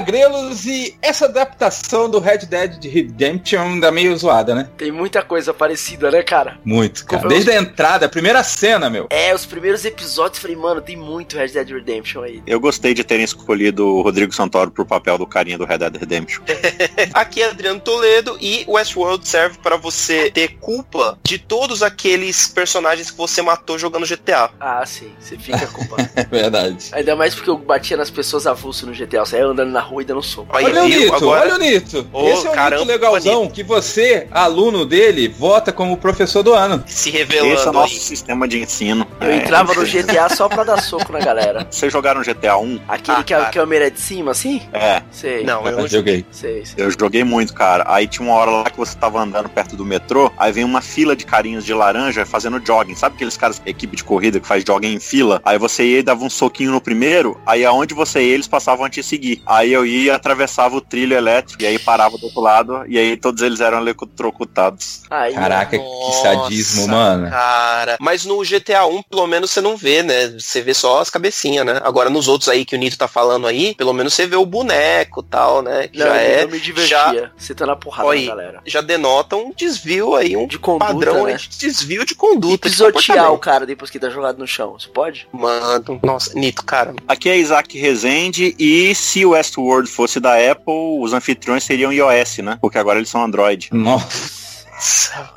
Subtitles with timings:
[0.00, 4.54] Aqui é o Léo Agrelos e essa adaptação do Red Dead Redemption tá meio zoada,
[4.54, 4.68] né?
[4.76, 6.58] Tem muita coisa parecida, né, cara?
[6.64, 7.22] Muito, cara.
[7.22, 9.06] Como Desde a entrada, a primeira cena, meu.
[9.10, 12.42] É, os primeiros episódios, falei, mano, tem muito Red Dead Redemption aí.
[12.46, 15.96] Eu gostei de terem escolhido o Rodrigo Santoro pro papel do carinha do Red Dead
[15.96, 16.42] Redemption.
[17.12, 23.10] Aqui é Adriano Toledo e Westworld serve pra você ter culpa de todos aqueles personagens
[23.10, 24.50] que você matou jogando GTA.
[24.58, 26.00] Ah, sim, você fica culpado.
[26.20, 26.90] É verdade.
[26.92, 30.02] Ainda mais porque eu batia nas pessoas avulso no GTA, eu saía andando na rua
[30.02, 30.56] e dando soco.
[30.56, 30.88] Aí, olha o?
[30.88, 32.06] Nito, Agora- olha o Nito.
[32.14, 33.54] Esse é o caramba, Nito legalzão Nito.
[33.54, 36.82] que você, aluno dele, vota como professor do ano.
[36.86, 38.00] Se Esse é o revelando nosso aí.
[38.00, 39.06] sistema de ensino.
[39.20, 41.66] Eu É, entrava no GTA só pra dar soco na galera.
[41.70, 42.80] Vocês jogaram GTA 1?
[42.88, 44.62] Aquele Ah, que a câmera é de cima, assim?
[44.72, 45.44] É, Sei.
[45.44, 46.24] Não, eu Eu joguei.
[46.30, 46.84] Sei, sei.
[46.84, 47.84] eu joguei muito, cara.
[47.86, 50.80] Aí tinha uma hora lá que você tava andando perto do metrô, aí vem uma
[50.80, 52.94] fila de carinhos de laranja fazendo jogging.
[52.94, 55.40] Sabe aqueles caras, equipe de corrida que faz jogging em fila?
[55.44, 58.84] Aí você ia e dava um soquinho no primeiro, aí aonde você ia, eles passavam
[58.84, 59.42] a te seguir.
[59.46, 62.98] Aí eu ia e atravessava o trilho elétrico, e aí parava do outro lado, e
[62.98, 65.02] aí todos eles eram eletrocutados.
[65.10, 67.30] Aí, Caraca, que Nossa, sadismo, mano.
[67.30, 70.28] Cara, mas no GTA 1, pelo menos você não vê, né?
[70.38, 71.80] Você vê só as cabecinhas, né?
[71.84, 74.46] Agora nos outros aí que o Nito tá falando aí, pelo menos você vê o
[74.46, 75.88] boneco e tal, né?
[75.88, 76.46] Que não, já eu é.
[76.46, 77.32] me divertia.
[77.36, 78.26] Você tá na porrada Oi.
[78.26, 78.60] galera.
[78.64, 81.32] Já denota um desvio aí, um De conduta, padrão né?
[81.32, 82.68] aí de desvio de E conduta.
[82.68, 84.72] de pisotear o cara depois que tá jogado no chão.
[84.78, 85.28] Você pode?
[85.32, 86.94] Mano, nossa, Nito, cara.
[87.06, 92.38] Aqui é Isaac Rezende, e se o Westworld fosse da Apple, os anfitriões seriam iOS,
[92.38, 92.58] né?
[92.60, 93.68] Porque agora eles são Android.
[93.72, 95.28] Nossa.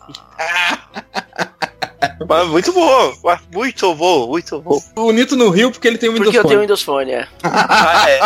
[2.27, 3.13] Mas muito bom,
[3.51, 4.81] muito bom, muito bom.
[4.95, 6.61] O Nito no Rio porque ele tem um Windows Porque eu tenho Phone.
[6.65, 7.27] Windows Phone, é.
[7.43, 8.19] Ah, é.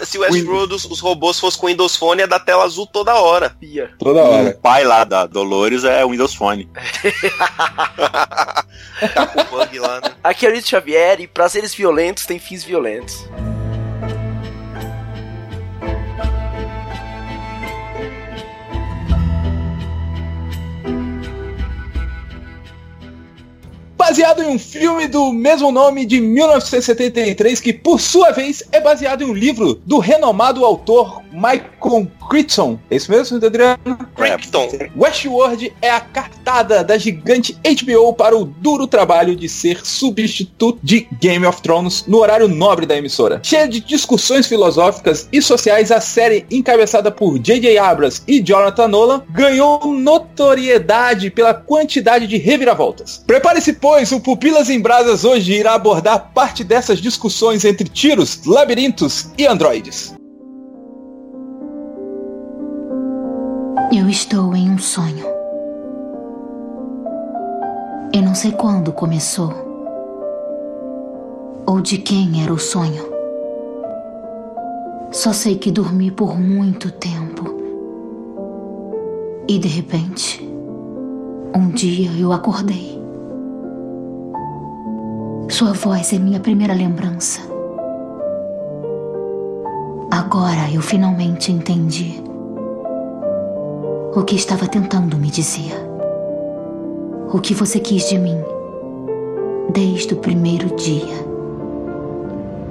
[0.04, 3.14] Se o Westworld, os, os robôs fossem com Windows Phone, ia dar tela azul toda
[3.14, 3.50] hora.
[3.50, 3.90] Pia.
[3.98, 4.58] Toda O hora.
[4.62, 6.68] pai lá da Dolores é o Windows Phone.
[9.14, 10.10] Tá com bug lá, né?
[10.24, 13.24] Aqui é o Nito Xavier e prazeres violentos têm fins violentos.
[24.08, 29.20] Baseado em um filme do mesmo nome de 1973, que por sua vez é baseado
[29.20, 32.78] em um livro do renomado autor Michael Crichton.
[32.90, 33.78] É isso mesmo, Adriano?
[34.14, 34.68] Crichton.
[34.96, 41.08] Westworld é a cartada da gigante HBO para o duro trabalho de ser substituto de
[41.20, 43.40] Game of Thrones no horário nobre da emissora.
[43.42, 47.78] Cheia de discussões filosóficas e sociais, a série encabeçada por J.J.
[47.78, 53.22] Abrams e Jonathan Nolan ganhou notoriedade pela quantidade de reviravoltas.
[53.26, 59.28] Prepare-se, pois, o Pupilas em Brasas hoje irá abordar parte dessas discussões entre tiros, labirintos
[59.38, 60.14] e androides.
[63.90, 65.24] Eu estou em um sonho.
[68.12, 69.50] Eu não sei quando começou.
[71.64, 73.02] Ou de quem era o sonho.
[75.10, 77.44] Só sei que dormi por muito tempo.
[79.48, 80.46] E de repente,
[81.56, 83.00] um dia eu acordei.
[85.48, 87.40] Sua voz é minha primeira lembrança.
[90.10, 92.27] Agora eu finalmente entendi
[94.14, 95.72] o que estava tentando me dizer.
[97.32, 98.42] O que você quis de mim
[99.70, 101.28] desde o primeiro dia.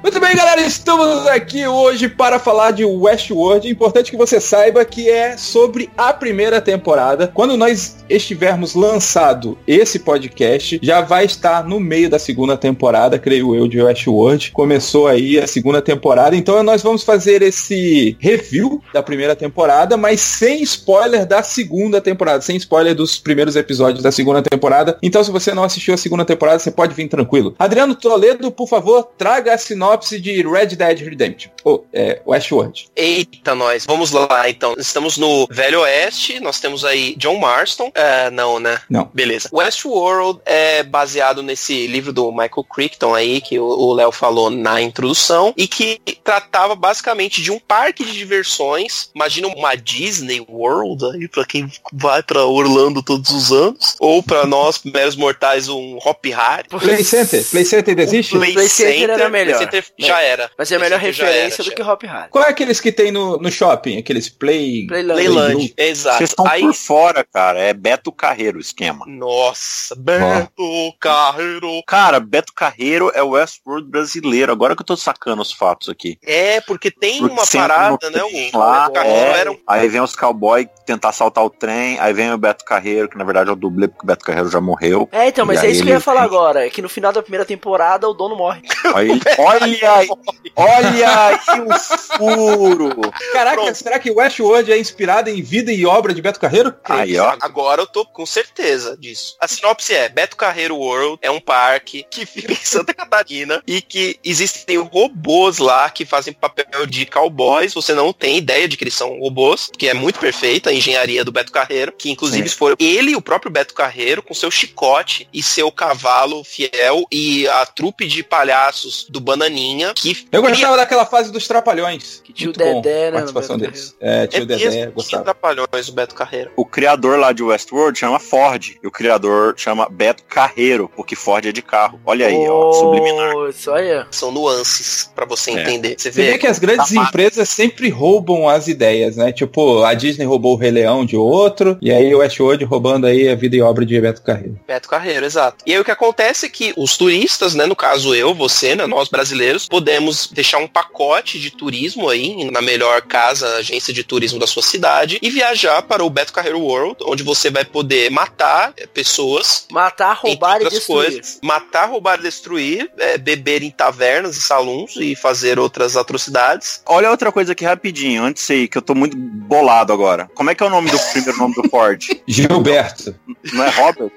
[0.02, 3.70] Muito bem, galera, estamos aqui hoje para falar de Westworld.
[3.70, 7.28] Importante que você saiba que é sobre a primeira temporada.
[7.28, 13.56] Quando nós estivermos lançado esse podcast, já vai estar no meio da segunda temporada, creio
[13.56, 14.52] eu, de Westworld.
[14.52, 20.22] Começou aí a segunda temporada, então nós vamos fazer esse review da primeira temporada, mas
[20.22, 24.98] sem spoiler da segunda temporada, sem spoiler dos primeiros episódios da segunda temporada.
[25.02, 27.56] Então, se você não assistiu a segunda temporada, você pode vir tranquilo.
[27.60, 31.52] Adriano Toledo, por favor, traga a sinopse de Red Dead Redemption.
[31.64, 32.88] Ou, é, Westworld.
[32.96, 33.86] Eita, nós.
[33.86, 34.76] Vamos lá, então.
[34.78, 37.92] Estamos no Velho Oeste, nós temos aí John Marston.
[37.98, 38.80] É, não, né?
[38.88, 39.10] Não.
[39.12, 39.50] Beleza.
[39.52, 45.52] Westworld é baseado nesse livro do Michael Crichton aí, que o Léo falou na introdução,
[45.58, 49.10] e que tratava basicamente de um parque de diversões.
[49.16, 54.46] Imagina uma Disney World aí, pra quem vai pra Orlando todos os anos, ou pra
[54.46, 56.68] nós, meros mortais, um Hop Harry.
[56.70, 57.44] Play Center.
[57.50, 58.38] Play Center existe?
[58.38, 59.58] Play, Play Center era melhor.
[59.58, 60.52] Play Center já era.
[60.56, 61.82] Mas é a melhor Center referência era, do que.
[61.82, 62.30] Hop Hard.
[62.30, 63.98] Qual é aqueles que tem no, no shopping?
[63.98, 64.86] Aqueles Play...
[64.88, 65.24] Playland.
[65.24, 66.18] Playland, exato.
[66.18, 67.60] Vocês estão Aí, por fora, cara.
[67.60, 69.06] É Beto Carreiro o esquema.
[69.08, 71.82] nossa, Beto Carreiro.
[71.88, 74.52] Cara, Beto Carreiro é o Westworld brasileiro.
[74.52, 76.18] Agora que eu tô sacando os fatos aqui.
[76.22, 78.50] É, porque tem Porque uma parada, no né?
[78.54, 81.98] O lá, Beto Carreiro é, era um Aí vem os cowboy tentar saltar o trem.
[82.00, 84.50] Aí vem o Beto Carreiro, que na verdade é o dublê, porque o Beto Carreiro
[84.50, 85.08] já morreu.
[85.14, 86.68] É, então, mas é isso que eu ia falar agora.
[86.68, 88.62] É que no final da primeira temporada o dono morre.
[88.96, 90.10] Aí, olha aí,
[90.56, 91.74] olha aí o
[92.18, 93.12] furo.
[93.34, 93.76] Caraca, Pronto.
[93.76, 96.74] será que Westworld é inspirado em vida e obra de Beto Carreiro?
[96.86, 97.36] Aí, ó.
[97.42, 99.36] Agora eu tô com certeza disso.
[99.40, 103.82] A sinopse é: Beto Carreiro World é um parque que fica em Santa Catarina e
[103.82, 107.74] que existem robôs lá que fazem papel de cowboys.
[107.74, 111.24] Você não tem ideia de que eles são robôs, que é muito perfeita a engenharia
[111.24, 112.56] do Beto Carreiro, que inclusive Sim.
[112.56, 117.66] foi ele, o próprio Beto Carreiro, com seu chicote e seu cavalo fiel e a
[117.66, 122.22] trupe de palhaços do Bananinha que Eu gostava daquela fase dos Trapalhões.
[122.24, 123.96] Que tinha o Muito bom Dedé, a né, participação deles.
[124.00, 125.24] É, tinha é o Dedé, gostava.
[125.24, 126.52] trapalhões o Beto Carreiro.
[126.56, 128.76] O criador lá de Westworld chama Ford.
[128.82, 132.00] E o criador chama Beto Carreiro, porque Ford é de carro.
[132.06, 132.72] Olha aí, ó.
[132.74, 133.36] Subliminar.
[133.36, 134.06] Oh, Isso aí.
[134.12, 135.62] São nuances pra você É.
[135.62, 135.96] entender.
[135.98, 139.32] Você Você vê vê que as grandes Tá empresas sempre roubam as ideias, né?
[139.32, 143.28] Tipo, a Disney roubou o Rei Leão de outro, e aí o Westworld roubando aí
[143.28, 144.60] a vida e obra de Beto Carreiro.
[144.66, 145.58] Beto Carreiro, exato.
[145.66, 148.86] E aí o que acontece é que os turistas, né, no caso eu, você, né,
[148.88, 154.40] nós brasileiros, podemos deixar um pacote de turismo aí na melhor casa, agência de turismo
[154.40, 158.74] da sua cidade e viajar para o Beto Carreiro World, onde você vai poder matar
[158.78, 161.12] eh, pessoas Matar, roubar e outras destruir.
[161.12, 161.40] coisas.
[161.44, 166.82] Matar, roubar e destruir, é, beber em tavernas e saluns e fazer outras atrocidades.
[166.86, 170.30] Olha outra coisa aqui rapidinho, antes de aí, que eu tô muito bolado agora.
[170.36, 172.04] Como é que é o nome do primeiro nome do Ford?
[172.28, 173.16] Gilberto.
[173.54, 174.12] Não é Robert?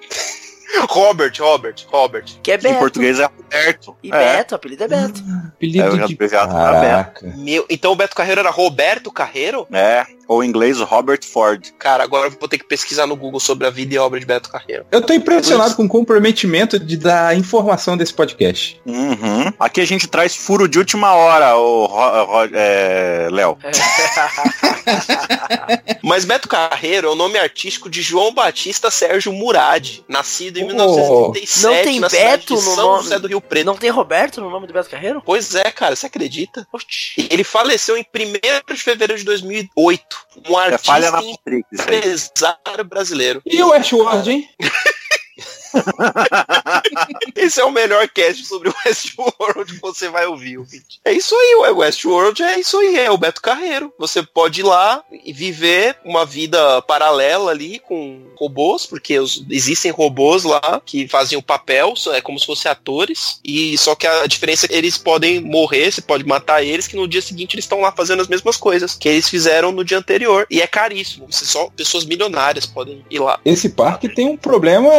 [0.89, 2.25] Robert, Robert, Robert.
[2.43, 2.79] Que é Em Beto.
[2.79, 3.97] português é Roberto.
[4.03, 4.37] E é.
[4.37, 5.23] Beto, o apelido é Beto.
[5.49, 6.17] Apelido É, o de...
[6.17, 7.27] Caraca.
[7.37, 9.67] Meu, então o Beto Carreiro era Roberto Carreiro?
[9.73, 11.73] É, ou em inglês Robert Ford.
[11.77, 14.25] Cara, agora eu vou ter que pesquisar no Google sobre a vida e obra de
[14.25, 14.87] Beto Carreiro.
[14.93, 18.81] Eu tô impressionado com o comprometimento de dar informação desse podcast.
[18.87, 19.53] Uhum.
[19.59, 21.89] Aqui a gente traz furo de última hora, o
[22.53, 23.59] é, Léo.
[26.01, 31.33] Mas Beto Carreiro é o nome artístico de João Batista Sérgio Murad, nascido em Oh.
[31.33, 33.03] 1937 Não tem na cidade Beto de no São nome.
[33.03, 33.67] José do Rio Preto.
[33.67, 35.21] Não tem Roberto no nome do Beto Carreiro?
[35.27, 36.65] Pois é, cara, você acredita?
[36.73, 37.27] Oxi.
[37.29, 40.20] Ele faleceu em 1 de fevereiro de 2008.
[40.49, 43.43] Um artista falha na empresário brasileiro.
[43.45, 44.49] E o Westworld, hein?
[47.37, 51.01] Esse é o melhor cast sobre Westworld que você vai ouvir, ouvinte.
[51.05, 53.93] É isso aí, o Westworld é isso aí, é o Beto Carreiro.
[53.99, 59.91] Você pode ir lá e viver uma vida paralela ali com robôs, porque os- existem
[59.91, 64.27] robôs lá que fazem o papel, é como se fossem atores, e só que a
[64.27, 67.65] diferença é que eles podem morrer, você pode matar eles, que no dia seguinte eles
[67.65, 70.47] estão lá fazendo as mesmas coisas que eles fizeram no dia anterior.
[70.51, 73.41] E é caríssimo, você só pessoas milionárias podem ir lá.
[73.45, 74.91] Esse parque tem um problema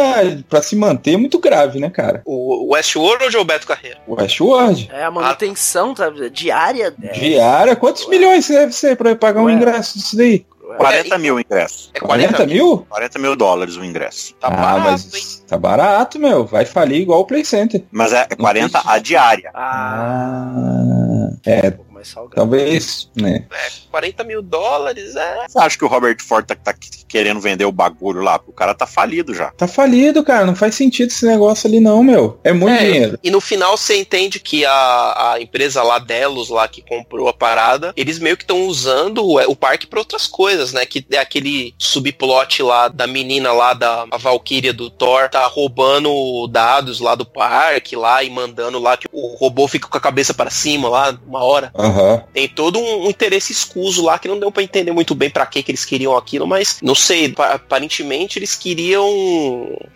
[0.62, 2.22] se manter muito grave, né, cara?
[2.24, 3.98] O Westworld ou o Beto Carreiro?
[4.06, 4.90] O Westworld.
[4.92, 6.94] É a manutenção tá, diária.
[7.02, 9.52] É, Diária, quantos milhões deve ser pra pagar um Ué.
[9.52, 10.44] ingresso disso daí?
[10.76, 11.90] 40 mil o ingresso.
[11.94, 12.86] É 40, 40 mil?
[12.88, 14.34] 40 mil dólares o ingresso.
[14.34, 15.44] Tá ah, barato, mas hein?
[15.46, 16.46] tá barato, meu.
[16.46, 17.84] Vai falir igual o Play Center.
[17.90, 19.50] Mas é 40 a diária.
[19.54, 22.34] Ah, Ah, é, pouco mais salgado.
[22.36, 23.44] talvez, né?
[23.50, 25.46] É, 40 mil dólares é.
[25.48, 26.74] Você acha que o Robert Ford tá, tá
[27.08, 28.40] querendo vender o bagulho lá?
[28.46, 29.50] O cara tá falido já.
[29.52, 30.46] Tá falido, cara.
[30.46, 32.38] Não faz sentido esse negócio ali, não, meu.
[32.42, 33.18] É muito É, dinheiro.
[33.22, 37.32] E no final você entende que a, a empresa lá, Delos, lá que comprou a
[37.32, 40.84] parada, eles meio que estão usando o, o parque pra outras coisas, né?
[40.86, 46.46] Que é aquele subplot lá da menina lá, da a Valkyria do Thor, tá roubando
[46.48, 50.32] dados lá do parque lá e mandando lá que o robô fica com a cabeça
[50.34, 51.70] para cima lá, uma hora.
[51.92, 52.24] Aham.
[52.32, 55.46] Tem todo um, um interesse escuso lá que não deu pra entender muito bem pra
[55.46, 59.06] que que eles queriam aquilo, mas não sei, pa- aparentemente eles queriam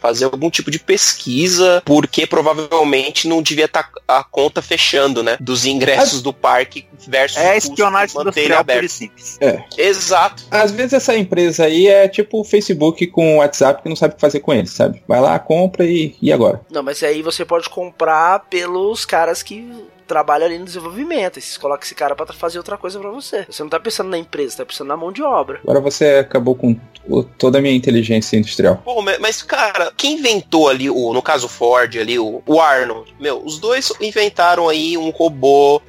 [0.00, 5.64] fazer algum tipo de pesquisa, porque provavelmente não devia estar a conta fechando, né, dos
[5.64, 8.88] ingressos do parque versus É espionagem industrial aberto.
[8.88, 9.38] simples.
[9.76, 10.44] Exato.
[10.50, 14.12] Às vezes essa empresa aí é tipo o Facebook com o WhatsApp que não sabe
[14.12, 15.02] o que fazer com eles, sabe?
[15.06, 16.60] Vai lá, compra e, e agora?
[16.70, 19.66] Não, mas aí você pode comprar pelos caras que
[20.06, 21.38] trabalha ali no desenvolvimento.
[21.38, 23.46] E você coloca esse cara pra fazer outra coisa pra você.
[23.48, 25.60] Você não tá pensando na empresa, você tá pensando na mão de obra.
[25.62, 26.78] Agora você acabou com
[27.38, 28.82] toda a minha inteligência industrial.
[28.84, 33.14] Pô, mas- cara, quem inventou ali, o, no caso o Ford ali, o, o Arnold,
[33.20, 35.80] meu, os dois inventaram aí um robô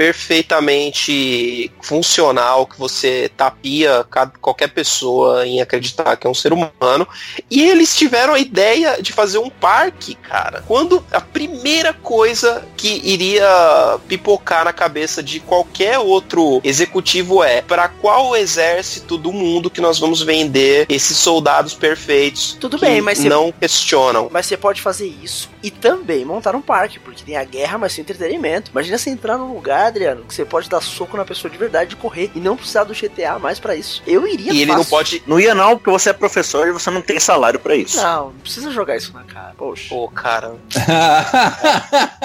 [0.57, 7.07] perfeitamente funcional, que você tapia ca- qualquer pessoa em acreditar que é um ser humano.
[7.50, 10.63] E eles tiveram a ideia de fazer um parque, cara.
[10.67, 17.87] Quando a primeira coisa que iria pipocar na cabeça de qualquer outro executivo é para
[17.87, 23.19] qual exército do mundo que nós vamos vender esses soldados perfeitos Tudo que bem, mas
[23.23, 24.29] não questionam.
[24.31, 27.93] Mas você pode fazer isso e também montar um parque, porque tem a guerra, mas
[27.95, 28.71] tem entretenimento.
[28.71, 31.93] Imagina você entrar num lugar, Adriano, que você pode dar soco na pessoa de verdade
[31.93, 34.01] e correr e não precisar do GTA mais pra isso.
[34.07, 34.89] Eu iria E ele não fácil.
[34.91, 35.23] pode.
[35.27, 37.97] Não ia não, porque você é professor e você não tem salário pra isso.
[37.97, 39.53] Não, não precisa jogar isso na cara.
[39.57, 39.89] Poxa.
[39.89, 40.55] Pô, cara.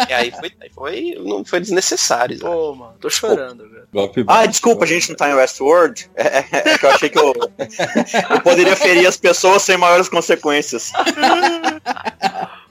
[0.08, 2.36] E aí foi, aí foi, não foi desnecessário.
[2.36, 2.42] né?
[2.48, 3.82] Pô, mano, tô chorando, velho.
[4.26, 6.10] Ah, desculpa, a gente não tá em Westworld.
[6.14, 7.32] É, é- é que eu achei que eu,
[8.30, 10.92] eu poderia ferir as pessoas sem maiores consequências.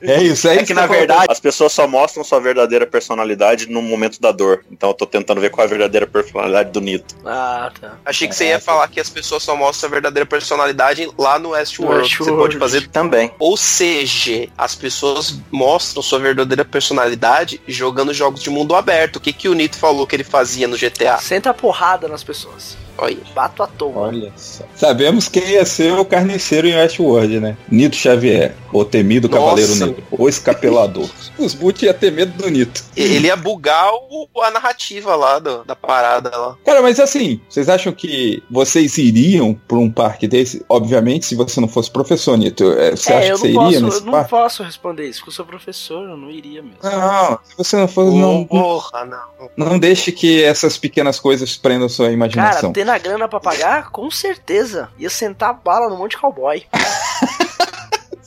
[0.02, 2.86] É isso, é, É isso que tá na verdade as pessoas só mostram sua verdadeira
[2.86, 4.64] personalidade no momento da dor.
[4.72, 7.16] Então eu tô tentando ver qual é a verdadeira personalidade do Nito.
[7.26, 7.98] Ah, tá.
[8.06, 11.50] Achei que você ia falar que as pessoas só mostram a verdadeira personalidade lá no
[11.50, 12.10] Westworld.
[12.10, 12.42] que Você Westworld.
[12.42, 12.88] pode fazer.
[12.90, 13.32] Também.
[13.40, 19.18] Ou seja, as pessoas mostram sua verdadeira personalidade jogando jogos de mundo aberto.
[19.18, 21.18] O que, que o Nito falou que ele fazia no GTA?
[21.20, 22.76] Senta a porrada nas pessoas.
[23.02, 23.18] Olha.
[23.36, 23.92] Bato à toa.
[24.08, 24.64] Olha só.
[24.76, 27.58] Sabemos quem ia ser o carniceiro em Westworld, né?
[27.70, 29.42] Nito Xavier, o temido Nossa.
[29.44, 31.10] Cavaleiro Negro, o escapelador.
[31.38, 32.84] Os boot ia ter medo do Nito.
[32.96, 36.56] Ele ia bugar o- a narrativa lá do- da parada lá.
[36.64, 40.64] Cara, mas assim, vocês acham que vocês iriam pra um parque desse?
[40.70, 42.72] Obviamente, se você não fosse professor, Nito.
[42.74, 44.30] é, Você é, acha eu que você não iria posso, nesse eu não parque?
[44.30, 46.78] posso responder isso, porque eu sou professor, eu não iria mesmo.
[46.84, 49.50] Não, se você não for, não, Porra, não.
[49.72, 52.72] não deixe que essas pequenas coisas prendam sua Cara, imaginação.
[52.74, 54.90] tendo grana pra pagar, com certeza.
[54.98, 56.66] Ia sentar bala no monte de cowboy.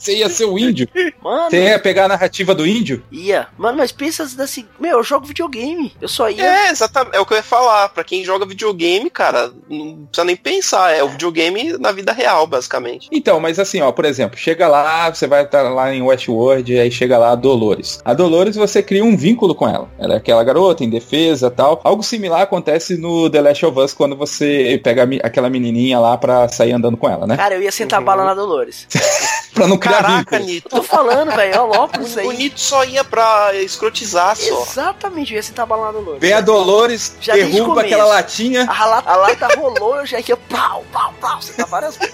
[0.05, 0.87] Você ia ser o índio.
[1.23, 3.03] Mano, Você ia pegar a narrativa do índio?
[3.11, 3.47] ia.
[3.57, 5.91] Mano, mas pensa assim, meu, eu jogo videogame.
[5.99, 6.43] Eu só ia.
[6.45, 7.15] É, exatamente.
[7.15, 7.89] É o que eu ia falar.
[7.89, 10.91] Pra quem joga videogame, cara, não precisa nem pensar.
[10.95, 13.07] É o videogame na vida real, basicamente.
[13.11, 16.91] Então, mas assim, ó, por exemplo, chega lá, você vai estar lá em Westworld, aí
[16.91, 17.99] chega lá a Dolores.
[18.05, 19.89] A Dolores, você cria um vínculo com ela.
[19.97, 21.81] Ela é aquela garota, indefesa tal.
[21.83, 26.47] Algo similar acontece no The Last of Us, quando você pega aquela menininha lá pra
[26.47, 27.35] sair andando com ela, né?
[27.37, 28.05] Cara, eu ia sentar Uhum.
[28.05, 28.87] bala na Dolores.
[29.55, 30.45] Pra não criar Caraca, vínculo.
[30.45, 30.67] Nito.
[30.75, 32.27] Eu tô falando, velho, é o Lopes aí.
[32.27, 34.61] O Nito só ia pra escrotizar só.
[34.63, 36.19] Exatamente, eu ia sentar bala na Dolores.
[36.21, 38.67] Vem a Dolores, Já derruba aquela latinha.
[38.69, 42.13] A, la- a lata rolou, eu já ia pau, pau, pau, sentar várias vezes.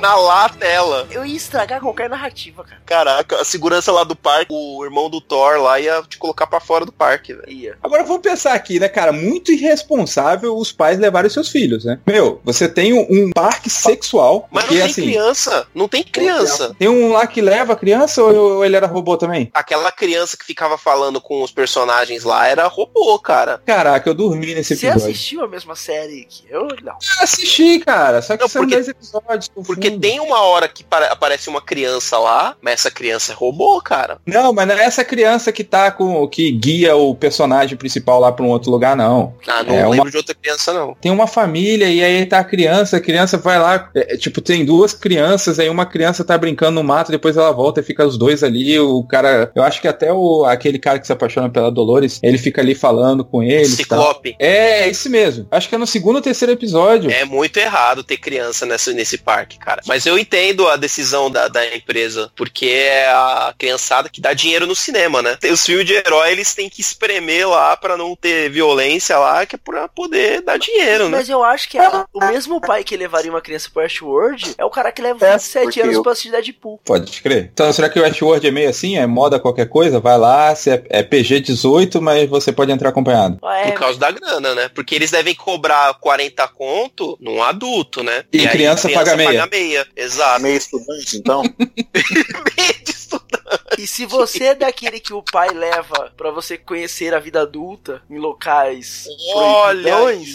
[0.00, 1.06] Na lata ela.
[1.10, 2.82] Eu ia estragar qualquer narrativa, cara.
[2.84, 6.58] Caraca, a segurança lá do parque, o irmão do Thor lá ia te colocar pra
[6.58, 7.48] fora do parque, velho.
[7.48, 7.78] Ia.
[7.82, 9.12] Agora vamos pensar aqui, né, cara?
[9.12, 12.00] Muito irresponsável os pais levarem seus filhos, né?
[12.06, 14.48] Meu, você tem um, um parque sexual.
[14.50, 15.66] Mas não que, tem assim, criança.
[15.74, 16.74] Não tem criança.
[16.80, 19.50] Tem um lá que leva a criança ou, ou ele era robô também?
[19.52, 23.60] Aquela criança que ficava falando com os personagens lá era robô, cara.
[23.66, 25.10] Caraca, eu dormi nesse Você episódio.
[25.12, 26.68] assistiu a mesma série que eu?
[26.82, 26.94] Não.
[26.94, 28.22] Eu assisti, cara.
[28.22, 29.48] Só que Não, são porque- 10 episódios.
[29.66, 30.00] Porque confundo.
[30.00, 34.16] tem uma hora que aparece uma criança lá, mas essa criança é robô, cara.
[34.24, 36.26] Não, mas não é essa criança que tá com.
[36.28, 39.34] que guia o personagem principal lá pra um outro lugar, não.
[39.46, 40.94] Ah, não É uma- lembro de outra criança, não.
[40.94, 44.64] Tem uma família e aí tá a criança, a criança vai lá, é, tipo, tem
[44.64, 48.16] duas crianças, aí uma criança tá brincando no mato, depois ela volta e fica os
[48.18, 51.70] dois ali, o cara, eu acho que até o aquele cara que se apaixona pela
[51.70, 53.64] Dolores, ele fica ali falando com ele.
[53.66, 54.36] Ciclope.
[54.38, 55.46] É, é isso mesmo.
[55.50, 57.10] Acho que é no segundo ou terceiro episódio.
[57.10, 59.80] É muito errado ter criança nessa, nesse parque, cara.
[59.86, 64.66] Mas eu entendo a decisão da, da empresa, porque é a criançada que dá dinheiro
[64.66, 65.36] no cinema, né?
[65.40, 69.44] Tem Os filmes de herói, eles têm que espremer lá pra não ter violência lá,
[69.46, 71.18] que é pra poder dar dinheiro, né?
[71.18, 74.64] Mas eu acho que é o mesmo pai que levaria uma criança pro Westworld é
[74.64, 76.80] o cara que leva É, 27 porque anos eu- pra assistir Deadpool.
[76.84, 77.50] Pode crer.
[77.52, 78.96] Então, será que o Westworld é meio assim?
[78.96, 80.00] É moda qualquer coisa?
[80.00, 83.38] Vai lá, se é, é PG-18, mas você pode entrar acompanhado.
[83.44, 84.68] É, Por causa da grana, né?
[84.68, 88.24] Porque eles devem cobrar 40 conto num adulto, né?
[88.32, 89.16] E criança paga
[89.48, 89.86] meia.
[89.96, 90.42] Exato.
[90.42, 91.42] Meio estudante, então.
[91.58, 93.29] meia de estudante.
[93.78, 98.02] E se você é daquele que o pai leva pra você conhecer a vida adulta
[98.10, 100.28] em locais Olha proibidões,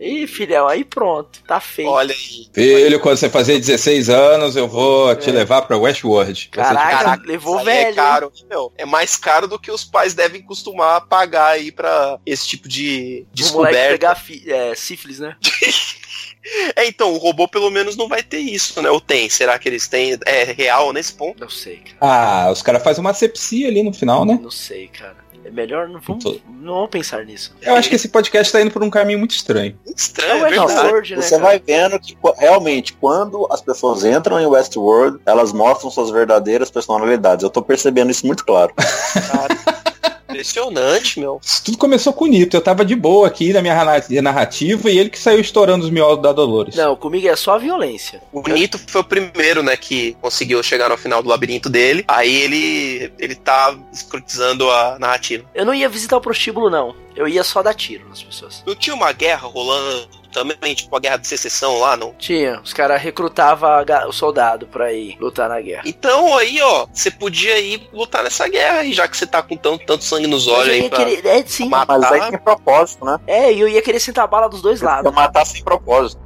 [0.00, 0.12] aí.
[0.22, 1.88] Ih, filhão, aí pronto, tá feio.
[1.88, 2.48] Olha aí.
[2.52, 6.32] Filho, quando você fazer 16 anos, eu vou te levar pra Westworld.
[6.44, 7.92] Você Caraca, Caraca, levou isso aí velho.
[7.92, 8.72] É caro, meu.
[8.76, 12.82] É mais caro do que os pais devem costumar pagar aí pra esse tipo de
[12.82, 13.90] O moleque descoberta.
[13.92, 15.36] pegar fi- é, sífilis, né?
[16.76, 18.90] É, então, o robô pelo menos não vai ter isso, né?
[18.90, 19.28] Ou tem?
[19.28, 20.18] Será que eles têm?
[20.26, 21.40] É real nesse ponto?
[21.40, 21.96] Não sei, cara.
[22.00, 24.38] Ah, os caras fazem uma sepsia ali no final, né?
[24.42, 25.16] Não sei, cara.
[25.44, 27.52] É melhor não vamos, Tô- não vamos pensar nisso.
[27.60, 29.76] Eu acho que esse podcast tá indo por um caminho muito estranho.
[29.96, 30.72] Estranho, É é verdade.
[30.72, 31.42] Westworld, né, Você cara?
[31.42, 36.70] vai vendo que qu- realmente, quando as pessoas entram em Westworld, elas mostram suas verdadeiras
[36.70, 37.42] personalidades.
[37.42, 38.72] Eu tô percebendo isso muito claro.
[38.76, 39.71] Cara.
[40.32, 41.40] Impressionante, meu.
[41.42, 42.56] Isso tudo começou com o Nito.
[42.56, 45.90] Eu tava de boa aqui na minha narra- narrativa e ele que saiu estourando os
[45.90, 46.74] miolos da Dolores.
[46.74, 48.22] Não, comigo é só violência.
[48.32, 52.04] O Nito foi o primeiro, né, que conseguiu chegar no final do labirinto dele.
[52.08, 55.44] Aí ele ele tá escrutizando a narrativa.
[55.54, 56.94] Eu não ia visitar o prostíbulo, não.
[57.14, 58.62] Eu ia só dar tiro nas pessoas.
[58.66, 62.14] Não tinha uma guerra rolando também, tipo a guerra de secessão lá, não?
[62.18, 63.70] Tinha, os caras recrutavam
[64.08, 65.82] o soldado pra ir lutar na guerra.
[65.86, 69.56] Então aí, ó, você podia ir lutar nessa guerra aí, já que você tá com
[69.56, 71.68] tanto, tanto sangue nos olhos eu aí pra querer, é, sim.
[71.68, 71.98] matar.
[71.98, 73.18] Mas aí tem propósito, né?
[73.26, 75.12] É, e eu ia querer sentar a bala dos dois Eu lados.
[75.12, 76.20] matar sem propósito.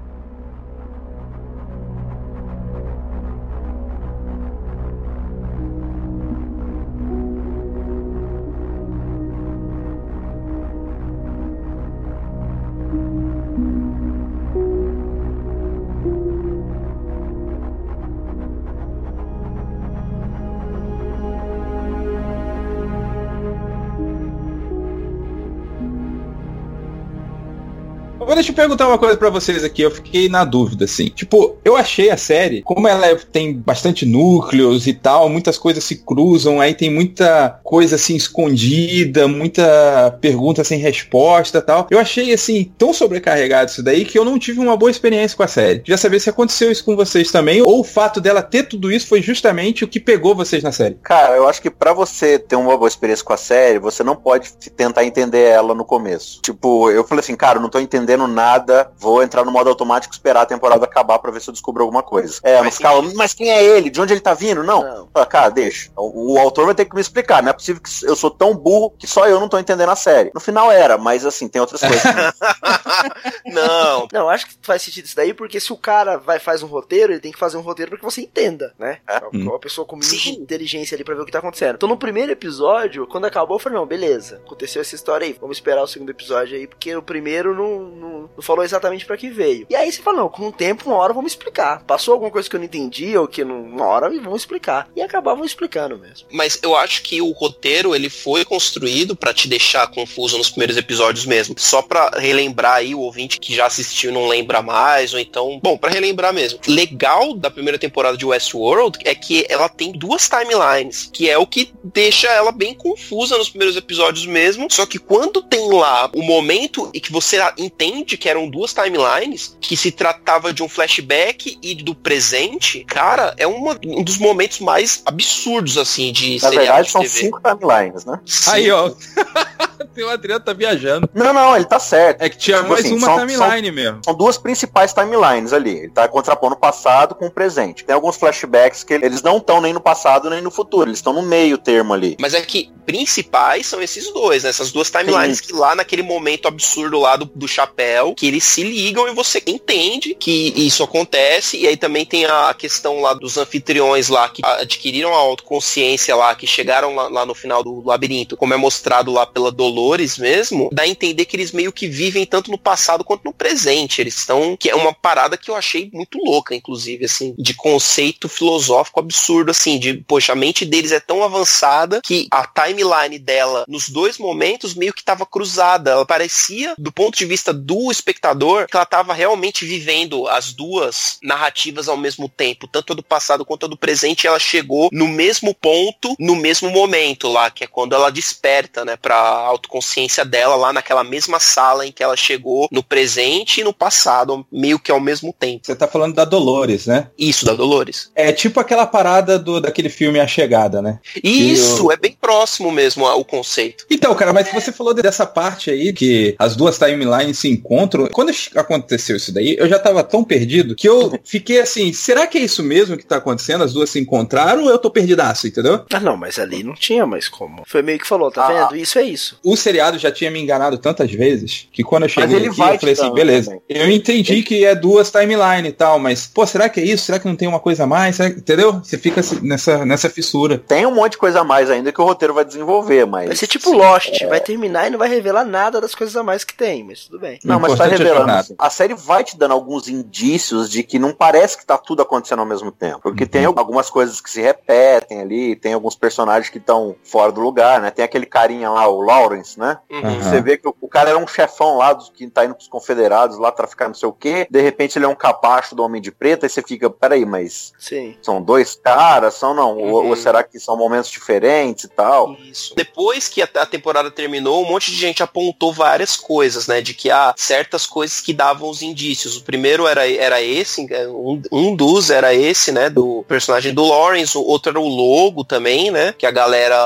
[28.37, 31.07] Deixa eu perguntar uma coisa pra vocês aqui, eu fiquei na dúvida, assim.
[31.07, 35.83] Tipo, eu achei a série, como ela é- tem bastante núcleos e tal, muitas coisas
[35.83, 41.87] se cruzam, aí tem muita coisa assim escondida, muita pergunta sem resposta tal.
[41.91, 45.43] Eu achei assim, tão sobrecarregado isso daí que eu não tive uma boa experiência com
[45.43, 45.79] a série.
[45.79, 49.07] Queria saber se aconteceu isso com vocês também, ou o fato dela ter tudo isso
[49.07, 50.99] foi justamente o que pegou vocês na série.
[51.03, 54.15] Cara, eu acho que pra você ter uma boa experiência com a série, você não
[54.15, 56.43] pode tentar entender ela no começo.
[56.43, 60.13] Tipo, eu falei assim, cara, eu não tô entendendo nada, vou entrar no modo automático
[60.13, 62.41] e esperar a temporada acabar pra ver se eu descubro alguma coisa.
[62.43, 63.91] É, eu não Faz ficava, mas quem é ele?
[63.91, 64.63] De onde ele tá vindo?
[64.63, 64.83] Não.
[64.83, 65.09] Não.
[65.13, 65.91] Fala, cara, deixa.
[65.97, 67.43] O, o autor vai ter que me explicar.
[67.43, 69.97] Não é possível que eu sou tão burro que só eu não tô entendendo a
[69.97, 70.31] série.
[70.35, 72.03] No final era, mas assim, tem outras coisas.
[73.47, 76.67] Não, Não, acho que faz sentido isso daí, porque se o cara vai faz um
[76.67, 78.99] roteiro, ele tem que fazer um roteiro pra que você entenda, né?
[79.09, 79.17] É.
[79.17, 81.77] É Uma pessoa com de inteligência ali pra ver o que tá acontecendo.
[81.77, 85.57] Então no primeiro episódio, quando acabou, eu falei, não, beleza, aconteceu essa história aí, vamos
[85.57, 89.31] esperar o segundo episódio aí, porque o primeiro não, não, não falou exatamente pra que
[89.31, 89.67] veio.
[89.69, 91.83] E aí você fala, não, com o tempo, uma hora vamos explicar.
[91.85, 94.89] Passou alguma coisa que eu não entendi, ou que não, uma hora vamos explicar.
[94.95, 96.27] E acabavam explicando mesmo.
[96.31, 100.77] mas eu acho que o roteiro ele foi construído pra te deixar confuso nos primeiros
[100.77, 105.13] episódios mesmo, só pra relembrar aí o ouvinte que já assistiu e não lembra mais,
[105.13, 106.59] ou então, bom, pra relembrar mesmo.
[106.67, 111.47] Legal da primeira temporada de Westworld é que ela tem duas timelines, que é o
[111.47, 114.69] que deixa ela bem confusa nos primeiros episódios mesmo.
[114.71, 119.57] Só que quando tem lá o momento em que você entende que eram duas timelines,
[119.61, 124.59] que se tratava de um flashback e do presente, cara, é uma- um dos momentos
[124.59, 127.15] mais absurdos assim de Na verdade, de são TV.
[127.19, 128.19] cinco timelines, né?
[128.49, 128.91] Aí, ó.
[130.05, 131.09] o Adriano tá viajando.
[131.15, 132.23] Não, não, ele tá certo.
[132.23, 134.01] É que tinha Tipo mais assim, uma são- timeline mesmo.
[134.05, 135.79] São duas principais timelines ali.
[135.79, 137.85] Ele tá contrapondo o passado com o presente.
[137.85, 140.89] Tem alguns flashbacks que eles não estão nem no passado nem no futuro.
[140.89, 142.17] Eles estão no meio termo ali.
[142.21, 144.51] Mas é que principais são esses dois, né?
[144.51, 145.45] Essas duas timelines Sim.
[145.47, 149.43] que lá naquele momento absurdo lá do, do chapéu, que eles se ligam e você
[149.47, 151.57] entende que isso acontece.
[151.59, 156.35] E aí também tem a questão lá dos anfitriões lá que adquiriram a autoconsciência lá,
[156.35, 160.69] que chegaram lá, lá no final do labirinto, como é mostrado lá pela Dolores mesmo,
[160.73, 164.01] dá a entender que eles meio que vivem tanto no passado quanto no presente.
[164.01, 164.57] Eles estão.
[164.57, 169.51] Que é uma parada que eu achei muito louca, inclusive, assim, de conceito filosófico absurdo,
[169.51, 174.19] assim, de, poxa, a mente deles é tão avançada que a timeline dela, nos dois
[174.19, 175.91] momentos, meio que tava cruzada.
[175.91, 181.19] Ela parecia, do ponto de vista do espectador, que ela tava realmente vivendo as duas
[181.23, 185.09] narrativas ao mesmo tempo, tanto a do passado quanto a do presente, ela chegou no
[185.09, 189.17] mesmo ponto, no mesmo momento lá, que é quando ela desperta, né, pra
[189.57, 194.47] autoconsciência dela lá naquela mesma sala em que ela chegou no presente e no passado,
[194.53, 195.67] meio que ao mesmo tempo.
[195.67, 197.09] Você tá falando da Dolores, né?
[197.19, 198.11] Isso, da Dolores.
[198.15, 200.99] É tipo aquela parada do, daquele filme A Chegada, né?
[201.23, 203.85] Isso, eu- é bem próximo mesmo ao conceito.
[203.91, 208.07] Então, cara, mas você falou dessa parte aí que as duas timelines se encontram.
[208.09, 212.39] Quando aconteceu isso daí, eu já tava tão perdido que eu fiquei assim, será que
[212.39, 213.65] é isso mesmo que tá acontecendo?
[213.65, 215.85] As duas se encontraram ou eu tô perdidaço, entendeu?
[215.93, 217.63] Ah, não, mas ali não tinha mais como.
[217.67, 218.69] Foi meio que falou, tá Ah.
[218.69, 218.77] vendo?
[218.81, 219.39] Isso é isso.
[219.49, 222.75] O seriado já tinha me enganado tantas vezes que quando eu cheguei ele aqui, vai
[222.75, 223.51] eu falei assim, beleza.
[223.51, 223.63] também.
[223.69, 227.05] Eu entendi que é duas timelines e tal, mas, pô, será que é isso?
[227.05, 228.17] Será que não tem uma coisa a mais?
[228.17, 228.73] Será que- Entendeu?
[228.83, 230.59] Você fica assim, nessa, nessa fissura.
[230.59, 233.27] Tem um monte de coisa a mais ainda que o roteiro vai desenvolver, mas.
[233.29, 236.43] Vai ser tipo Lost, vai terminar e não vai revelar nada das coisas a mais
[236.43, 237.39] que tem, mas tudo bem.
[237.45, 238.55] Não, mas tá é a revelando.
[238.59, 242.41] A série vai te dando alguns indícios de que não parece que tá tudo acontecendo
[242.41, 243.01] ao mesmo tempo.
[243.03, 243.29] Porque Uhum.
[243.31, 247.81] tem algumas coisas que se repetem ali, tem alguns personagens que estão fora do lugar,
[247.81, 247.91] né?
[247.91, 249.01] Tem aquele carinha lá, o
[249.37, 249.79] Lawrence, né?
[249.91, 250.21] Uhum.
[250.23, 252.69] Você vê que o, o cara era um chefão lá dos que tá indo pros
[252.69, 254.47] confederados lá traficar não sei o quê.
[254.51, 257.73] De repente ele é um capacho do Homem de Preto, aí você fica, peraí, mas
[257.79, 258.17] Sim.
[258.23, 259.35] são dois caras?
[259.35, 259.77] São não?
[259.79, 260.09] Ou, Uhum.
[260.11, 262.33] ou será que são momentos diferentes e tal?
[262.35, 262.75] Isso.
[262.75, 266.81] Depois que a, a temporada terminou, um monte de gente apontou várias coisas, né?
[266.81, 269.37] De que há certas coisas que davam os indícios.
[269.37, 272.91] O primeiro era, era esse, um, um dos era esse, né?
[272.91, 276.15] Do personagem do Lawrence, o outro era o logo também, né?
[276.17, 276.77] Que a galera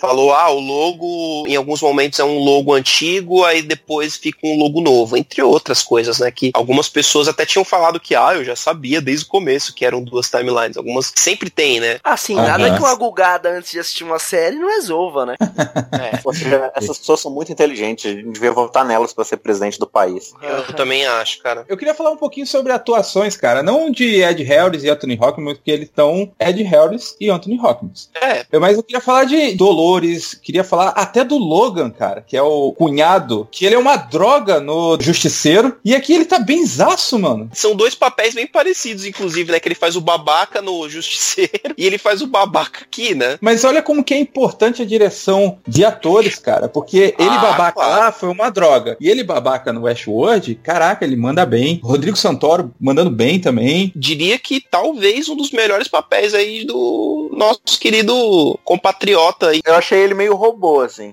[0.00, 4.58] falou, ah, o logo em alguns momentos é um logo antigo, aí depois fica um
[4.58, 6.30] logo novo, entre outras coisas, né?
[6.30, 9.84] Que algumas pessoas até tinham falado que, ah, eu já sabia desde o começo que
[9.84, 10.76] eram duas timelines.
[10.76, 11.98] Algumas sempre tem, né?
[12.04, 15.36] Assim, nada que uma gulgada antes de assistir uma série não resolva, né?
[15.92, 16.32] É.
[16.32, 19.86] Seja, essas pessoas são muito inteligentes, a gente devia votar nelas pra ser presidente do
[19.86, 20.32] país.
[20.42, 21.64] Eu também acho, cara.
[21.68, 23.62] Eu queria falar um pouquinho sobre atuações, cara.
[23.62, 28.08] Não de Ed Harris e Anthony Hopkins, porque eles estão Ed Harris e Anthony Hopkins.
[28.20, 32.36] É, Eu- Mas eu queria falar de Dolores, queria falar até do Logan, cara, que
[32.36, 35.76] é o cunhado, que ele é uma droga no Justiceiro.
[35.84, 37.48] E aqui ele tá bem zaço, mano.
[37.52, 39.60] São dois papéis bem parecidos, inclusive, né?
[39.60, 43.38] Que ele faz o babaca no Justiceiro e ele faz o babaca aqui, né?
[43.40, 46.68] Mas olha como que é importante a direção de atores, cara.
[46.68, 48.00] Porque ele Ah, babaca claro.
[48.00, 48.96] lá foi uma droga.
[49.00, 51.80] E ele babaca no Westworld, caraca, ele manda bem.
[51.82, 53.92] Rodrigo Santoro mandando bem também.
[53.94, 59.60] Diria que talvez um dos melhores papéis aí do nosso querido compatriota aí.
[59.64, 61.12] Eu achei ele meio robô, assim.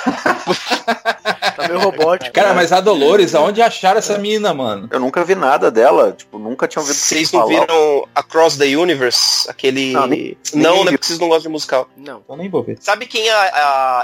[1.55, 2.31] Tá meio robótico.
[2.33, 2.55] Cara, né?
[2.55, 4.87] mas a Dolores, aonde acharam essa mina, mano?
[4.91, 7.43] Eu nunca vi nada dela, tipo, nunca tinha ouvido Vocês falar.
[7.43, 9.49] não viram Across the Universe?
[9.49, 9.91] Aquele.
[9.91, 10.97] Não, Não, nem- não, nem né?
[10.99, 11.87] vocês não gostam de musical.
[11.97, 12.21] Não.
[12.27, 12.77] Eu nem vou ver.
[12.79, 13.37] Sabe quem a,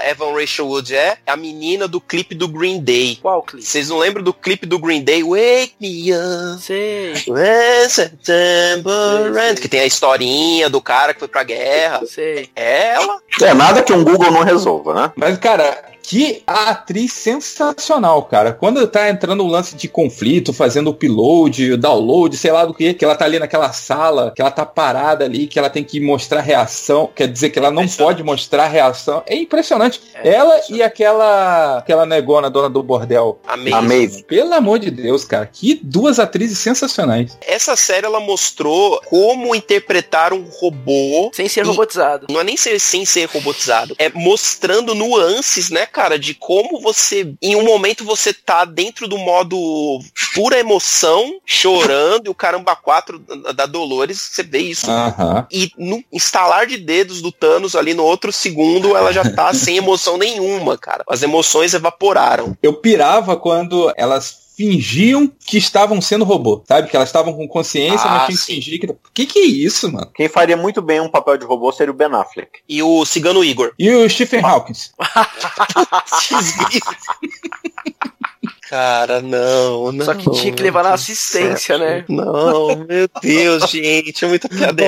[0.08, 1.16] Evan Rachel Wood é?
[1.26, 3.16] É a menina do clipe do Green Day.
[3.20, 3.64] Qual clipe?
[3.66, 5.22] Vocês não lembram do clipe do Green Day?
[5.22, 6.62] Wake me up.
[6.62, 9.50] Sei, when September Sei, sei.
[9.50, 9.60] ends.
[9.60, 12.02] Que tem a historinha do cara que foi pra guerra.
[12.06, 12.50] sei.
[12.54, 13.18] É ela.
[13.40, 15.12] É, nada que um Google não resolva, né?
[15.16, 18.52] Mas, cara, que atriz sensacional, cara.
[18.52, 22.72] Quando tá entrando o lance de conflito, fazendo o upload, o download, sei lá do
[22.72, 25.84] que, que ela tá ali naquela sala, que ela tá parada ali, que ela tem
[25.84, 29.22] que mostrar reação, quer dizer que ela não pode mostrar reação.
[29.26, 30.00] É impressionante.
[30.14, 30.72] É ela impressionante.
[30.78, 33.40] e aquela aquela negona, dona do bordel.
[33.46, 34.22] Amazing.
[34.22, 35.44] Pelo amor de Deus, cara.
[35.46, 37.36] Que duas atrizes sensacionais.
[37.46, 41.30] Essa série ela mostrou como interpretar um robô.
[41.34, 42.26] Sem ser E- robotizado.
[42.30, 47.34] Não é nem ser sem ser robotizado, é mostrando nuances, né, cara, de como você,
[47.42, 49.58] em um momento você tá dentro do modo
[50.34, 53.18] pura emoção, chorando, e o caramba 4
[53.54, 54.90] da Dolores, você vê isso.
[54.90, 55.46] Aham.
[55.50, 59.76] E no instalar de dedos do Thanos ali no outro segundo, ela já tá sem
[59.76, 61.04] emoção nenhuma, cara.
[61.08, 62.56] As emoções evaporaram.
[62.62, 66.90] Eu pirava quando elas fingiam que estavam sendo robô, sabe?
[66.90, 68.54] Que elas estavam com consciência, Ah, mas tinham que sim.
[68.54, 68.92] fingir que...
[69.14, 70.10] Que que é isso, mano?
[70.12, 72.58] Quem faria muito bem um papel de robô seria o Ben Affleck.
[72.68, 73.72] E o Cigano Igor.
[73.78, 74.92] E o Stephen Hawkins?
[78.68, 80.04] Cara, não, não.
[80.04, 82.04] Só que tinha que levar na assistência, né?
[82.08, 84.84] Não, meu Deus, gente, é muita piada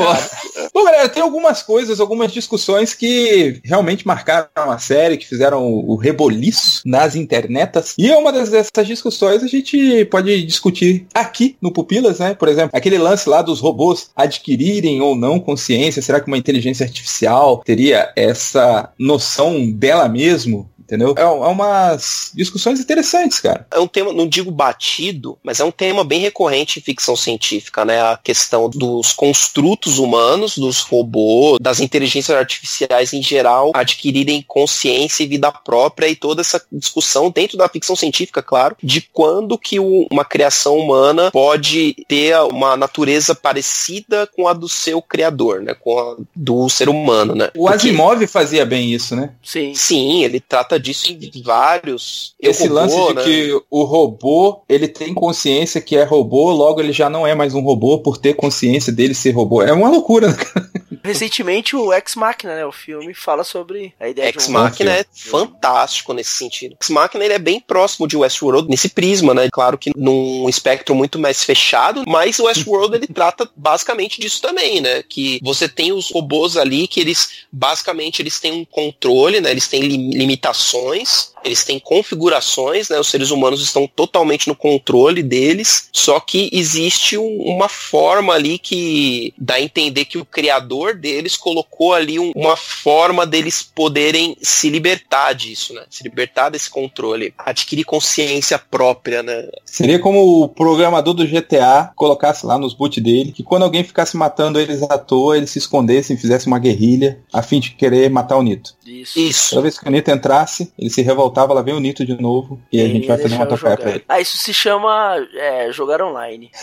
[0.74, 5.96] Bom, galera, tem algumas coisas, algumas discussões que realmente marcaram a série, que fizeram o,
[5.96, 7.94] reboliço nas internetas.
[7.98, 12.34] E uma das- dessas discussões a gente pode discutir aqui no Pupilas, né?
[12.34, 16.02] Por exemplo, aquele lance lá dos robôs adquirirem ou não consciência.
[16.02, 20.68] Será que uma inteligência artificial teria essa noção dela mesmo?
[20.90, 21.14] Entendeu?
[21.16, 23.64] É, é umas discussões interessantes, cara.
[23.70, 27.84] É um tema, não digo batido, mas é um tema bem recorrente em ficção científica,
[27.84, 28.02] né?
[28.02, 35.28] A questão dos construtos humanos, dos robôs, das inteligências artificiais em geral, adquirirem consciência e
[35.28, 40.24] vida própria e toda essa discussão dentro da ficção científica, claro, de quando que uma
[40.24, 45.72] criação humana pode ter uma natureza parecida com a do seu criador, né?
[45.72, 47.50] Com a do ser humano, né?
[47.54, 49.30] O Porque- Asimov fazia bem isso, né?
[49.40, 49.72] Sim.
[49.72, 52.34] Sim, ele trata disso em vários.
[52.40, 53.22] Esse Eu, lance robô, de né?
[53.24, 57.54] que o robô, ele tem consciência que é robô, logo ele já não é mais
[57.54, 59.62] um robô por ter consciência dele ser robô.
[59.62, 60.34] É uma loucura, né?
[60.34, 60.69] cara?
[61.02, 62.66] Recentemente o Ex Machina, né?
[62.66, 66.76] O filme fala sobre a ideia Ex de um Machina é fantástico nesse sentido.
[66.80, 69.48] Ex Machina ele é bem próximo de Westworld nesse prisma, né?
[69.52, 74.80] Claro que num espectro muito mais fechado, mas o Westworld ele trata basicamente disso também,
[74.80, 75.02] né?
[75.02, 79.50] Que você tem os robôs ali que eles basicamente eles têm um controle, né?
[79.50, 82.98] Eles têm lim- limitações Eles têm configurações, né?
[82.98, 88.58] Os seres humanos estão totalmente no controle deles, só que existe um, uma forma ali
[88.58, 94.36] que dá a entender que o criador deles colocou ali um, uma forma deles poderem
[94.40, 95.82] se libertar disso, né?
[95.90, 99.48] Se libertar desse controle, adquirir consciência própria, né?
[99.64, 104.16] Seria como o programador do GTA colocasse lá nos boot dele que quando alguém ficasse
[104.16, 108.36] matando eles à toa, eles se escondessem, fizessem uma guerrilha a fim de querer matar
[108.36, 108.74] o Nito.
[108.86, 109.18] Isso.
[109.18, 109.50] Isso.
[109.50, 112.60] Toda vez que o Nito entrasse, ele se revoltava, lá vem o Nito de novo
[112.72, 114.04] e a gente vai fazer uma tocaia pra ele.
[114.08, 116.50] Ah, isso se chama é, jogar online.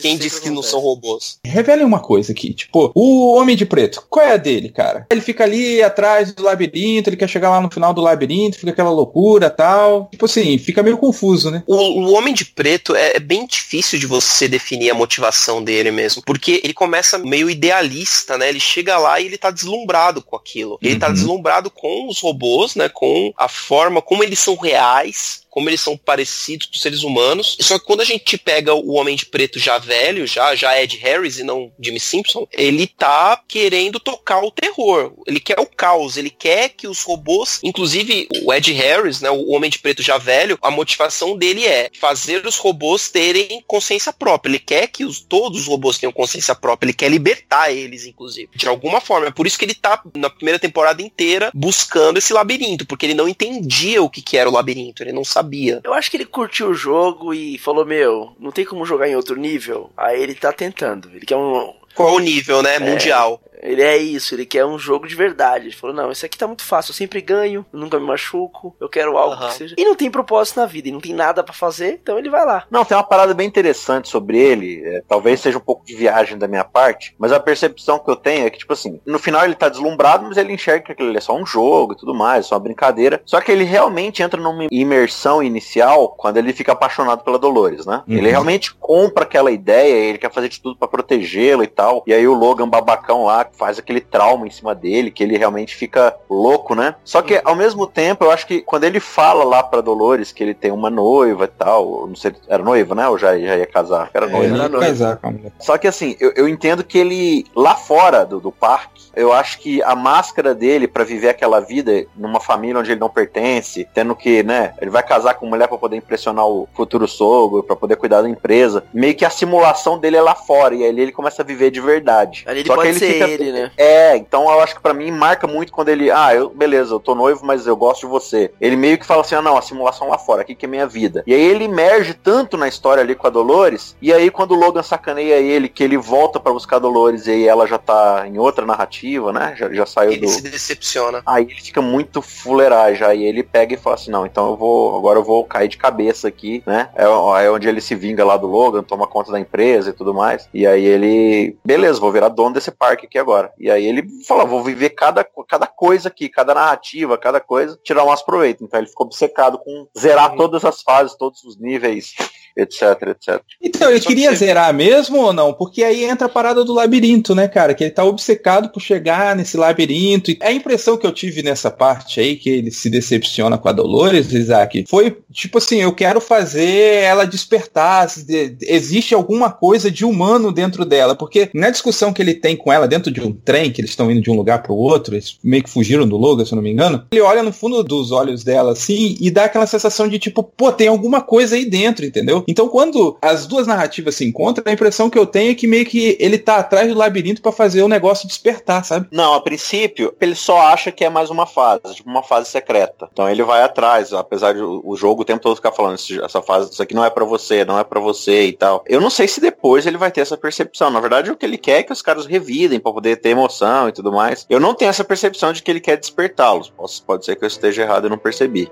[0.00, 0.70] Quem disse que não acontece.
[0.70, 1.38] são robôs?
[1.44, 5.06] Revelem uma coisa aqui, tipo, o Homem de Preto, qual é a dele, cara?
[5.10, 8.70] Ele fica ali atrás do labirinto, ele quer chegar lá no final do labirinto, fica
[8.72, 10.08] aquela loucura tal.
[10.10, 11.62] Tipo assim, fica meio confuso, né?
[11.66, 15.90] O, o Homem de Preto é, é bem difícil de você definir a motivação dele
[15.90, 18.48] mesmo, porque ele começa meio idealista, né?
[18.48, 20.78] Ele chega lá e ele tá deslumbrado com aquilo.
[20.82, 21.12] Ele tá Uhum.
[21.14, 22.88] deslumbrado com os robôs, né?
[22.88, 27.56] Com a forma como eles são reais, como eles são parecidos com seres humanos.
[27.62, 30.98] Só que quando a gente pega o Homem de Preto já velho, já, já Ed
[30.98, 35.14] Harris e não Jimmy Simpson, ele tá querendo tocar o terror.
[35.26, 39.48] Ele quer o caos, ele quer que os robôs, inclusive o Ed Harris, né, o
[39.48, 44.50] Homem de Preto já velho, a motivação dele é fazer os robôs terem consciência própria.
[44.50, 48.50] Ele quer que os, todos os robôs tenham consciência própria, ele quer libertar eles, inclusive,
[48.54, 49.28] de alguma forma.
[49.28, 53.14] É por isso que ele tá na primeira temporada inteira buscando esse labirinto, porque ele
[53.14, 55.45] não entendia o que, que era o labirinto, ele não sabia.
[55.84, 59.16] Eu acho que ele curtiu o jogo e falou, meu, não tem como jogar em
[59.16, 59.90] outro nível.
[59.96, 61.10] Aí ele tá tentando.
[61.14, 61.72] Ele quer um.
[61.94, 62.78] Qual o nível, né?
[62.78, 63.40] Mundial.
[63.66, 65.66] Ele é isso, ele quer um jogo de verdade.
[65.66, 68.74] Ele falou, não, isso aqui tá muito fácil, eu sempre ganho, eu nunca me machuco,
[68.80, 69.48] eu quero algo Aham.
[69.48, 69.74] que seja.
[69.78, 72.44] E não tem propósito na vida, e não tem nada pra fazer, então ele vai
[72.44, 72.64] lá.
[72.70, 74.82] Não, tem uma parada bem interessante sobre ele.
[74.84, 78.16] é, talvez seja um pouco de viagem da minha parte, mas a percepção que eu
[78.16, 81.16] tenho é que, tipo assim, no final ele tá deslumbrado, mas ele enxerga que aquilo
[81.16, 83.20] é só um jogo e tudo mais, só uma brincadeira.
[83.24, 88.02] Só que ele realmente entra numa imersão inicial quando ele fica apaixonado pela Dolores, né?
[88.06, 88.16] Uhum.
[88.16, 92.02] Ele realmente compra aquela ideia, ele quer fazer de tudo pra protegê-la e tal.
[92.06, 95.74] E aí o Logan babacão lá faz aquele trauma em cima dele, que ele realmente
[95.74, 96.94] fica louco, né?
[97.04, 100.42] Só que ao mesmo tempo, eu acho que quando ele fala lá pra Dolores que
[100.42, 103.08] ele tem uma noiva e tal, não sei, era noiva, né?
[103.08, 104.10] Ou já, já ia casar?
[104.12, 104.46] Era É, noiva.
[104.46, 104.86] ele era ia noivo.
[104.86, 105.20] casar.
[105.58, 109.58] Só que assim, eu, eu entendo que ele, lá fora do, do parque, eu acho
[109.60, 114.14] que a máscara dele pra viver aquela vida numa família onde ele não pertence, tendo
[114.14, 117.96] que, né, ele vai casar com mulher pra poder impressionar o futuro sogro, pra poder
[117.96, 121.42] cuidar da empresa, meio que a simulação dele é lá fora, e ali ele começa
[121.42, 122.44] a viver de verdade.
[122.46, 123.70] Ali ele Só que pode ser fica- ele, né?
[123.76, 127.00] É, então eu acho que pra mim marca muito quando ele, ah, eu, beleza, eu
[127.00, 128.50] tô noivo, mas eu gosto de você.
[128.60, 130.86] Ele meio que fala assim, ah, não, a simulação lá fora, aqui que é minha
[130.86, 131.22] vida.
[131.26, 134.58] E aí ele emerge tanto na história ali com a Dolores, e aí quando o
[134.58, 138.24] Logan sacaneia ele, que ele volta pra buscar a Dolores, e aí ela já tá
[138.26, 140.28] em outra narrativa, né, já, já saiu Ele do...
[140.28, 141.22] se decepciona.
[141.26, 144.96] Aí ele fica muito fuleiragem, aí ele pega e fala assim, não, então eu vou,
[144.96, 148.36] agora eu vou cair de cabeça aqui, né, é, é onde ele se vinga lá
[148.36, 152.28] do Logan, toma conta da empresa e tudo mais, e aí ele, beleza, vou virar
[152.28, 153.25] dono desse parque aqui agora,
[153.58, 158.04] e aí ele fala, vou viver cada, cada coisa aqui, cada narrativa, cada coisa, tirar
[158.04, 162.14] umas proveito, então ele ficou obcecado com zerar todas as fases, todos os níveis,
[162.56, 163.40] etc, etc.
[163.62, 165.52] Então, ele Só queria que- zerar mesmo ou não?
[165.52, 167.74] Porque aí entra a parada do labirinto, né, cara?
[167.74, 170.30] Que ele tá obcecado por chegar nesse labirinto.
[170.30, 173.72] E a impressão que eu tive nessa parte aí, que ele se decepciona com a
[173.72, 178.08] Dolores, Isaac, foi tipo assim: eu quero fazer ela despertar.
[178.08, 181.14] se de- Existe alguma coisa de humano dentro dela.
[181.14, 184.10] Porque na discussão que ele tem com ela dentro de um trem, que eles estão
[184.10, 186.62] indo de um lugar pro outro, eles meio que fugiram do Logan, se eu não
[186.62, 190.18] me engano, ele olha no fundo dos olhos dela assim e dá aquela sensação de
[190.18, 192.44] tipo, pô, tem alguma coisa aí dentro, entendeu?
[192.46, 195.84] Então quando as duas narrativas se encontram, a impressão que eu tenho é que meio
[195.86, 199.08] que ele tá atrás do labirinto pra fazer o negócio despertar, sabe?
[199.10, 203.08] Não, a princípio, ele só acha que é mais uma fase, tipo uma fase secreta.
[203.12, 206.42] Então ele vai atrás, apesar de o jogo o tempo todo ficar falando, "Esse- essa
[206.42, 208.84] fase, isso aqui não é pra você, não é pra você e tal.
[208.86, 210.90] Eu não sei se depois ele vai ter essa percepção.
[210.90, 213.88] Na verdade, o que ele quer é que os caras revidem pra poder ter emoção
[213.88, 214.46] e tudo mais.
[214.48, 216.72] Eu não tenho essa percepção de que ele quer despertá-los.
[217.06, 218.70] Pode ser que eu esteja errado e não percebi.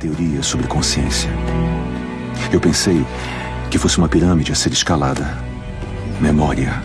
[0.00, 1.28] Teoria sobre consciência.
[2.50, 3.04] Eu pensei
[3.70, 5.36] que fosse uma pirâmide a ser escalada.
[6.18, 6.82] Memória,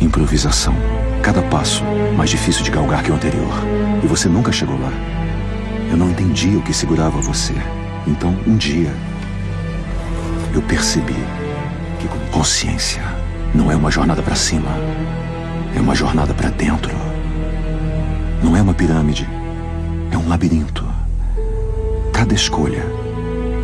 [0.00, 0.74] improvisação.
[1.22, 1.84] Cada passo
[2.16, 3.52] mais difícil de galgar que o anterior.
[4.02, 4.90] E você nunca chegou lá.
[5.90, 7.52] Eu não entendia o que segurava você.
[8.06, 8.90] Então, um dia,
[10.54, 11.22] eu percebi.
[11.98, 13.02] que consciência
[13.54, 14.70] não é uma jornada para cima,
[15.76, 16.96] é uma jornada para dentro.
[18.42, 19.28] Não é uma pirâmide,
[20.10, 20.89] é um labirinto.
[22.30, 22.86] Cada escolha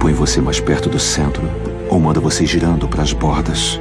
[0.00, 1.48] põe você mais perto do centro
[1.88, 3.81] ou manda você girando para as bordas.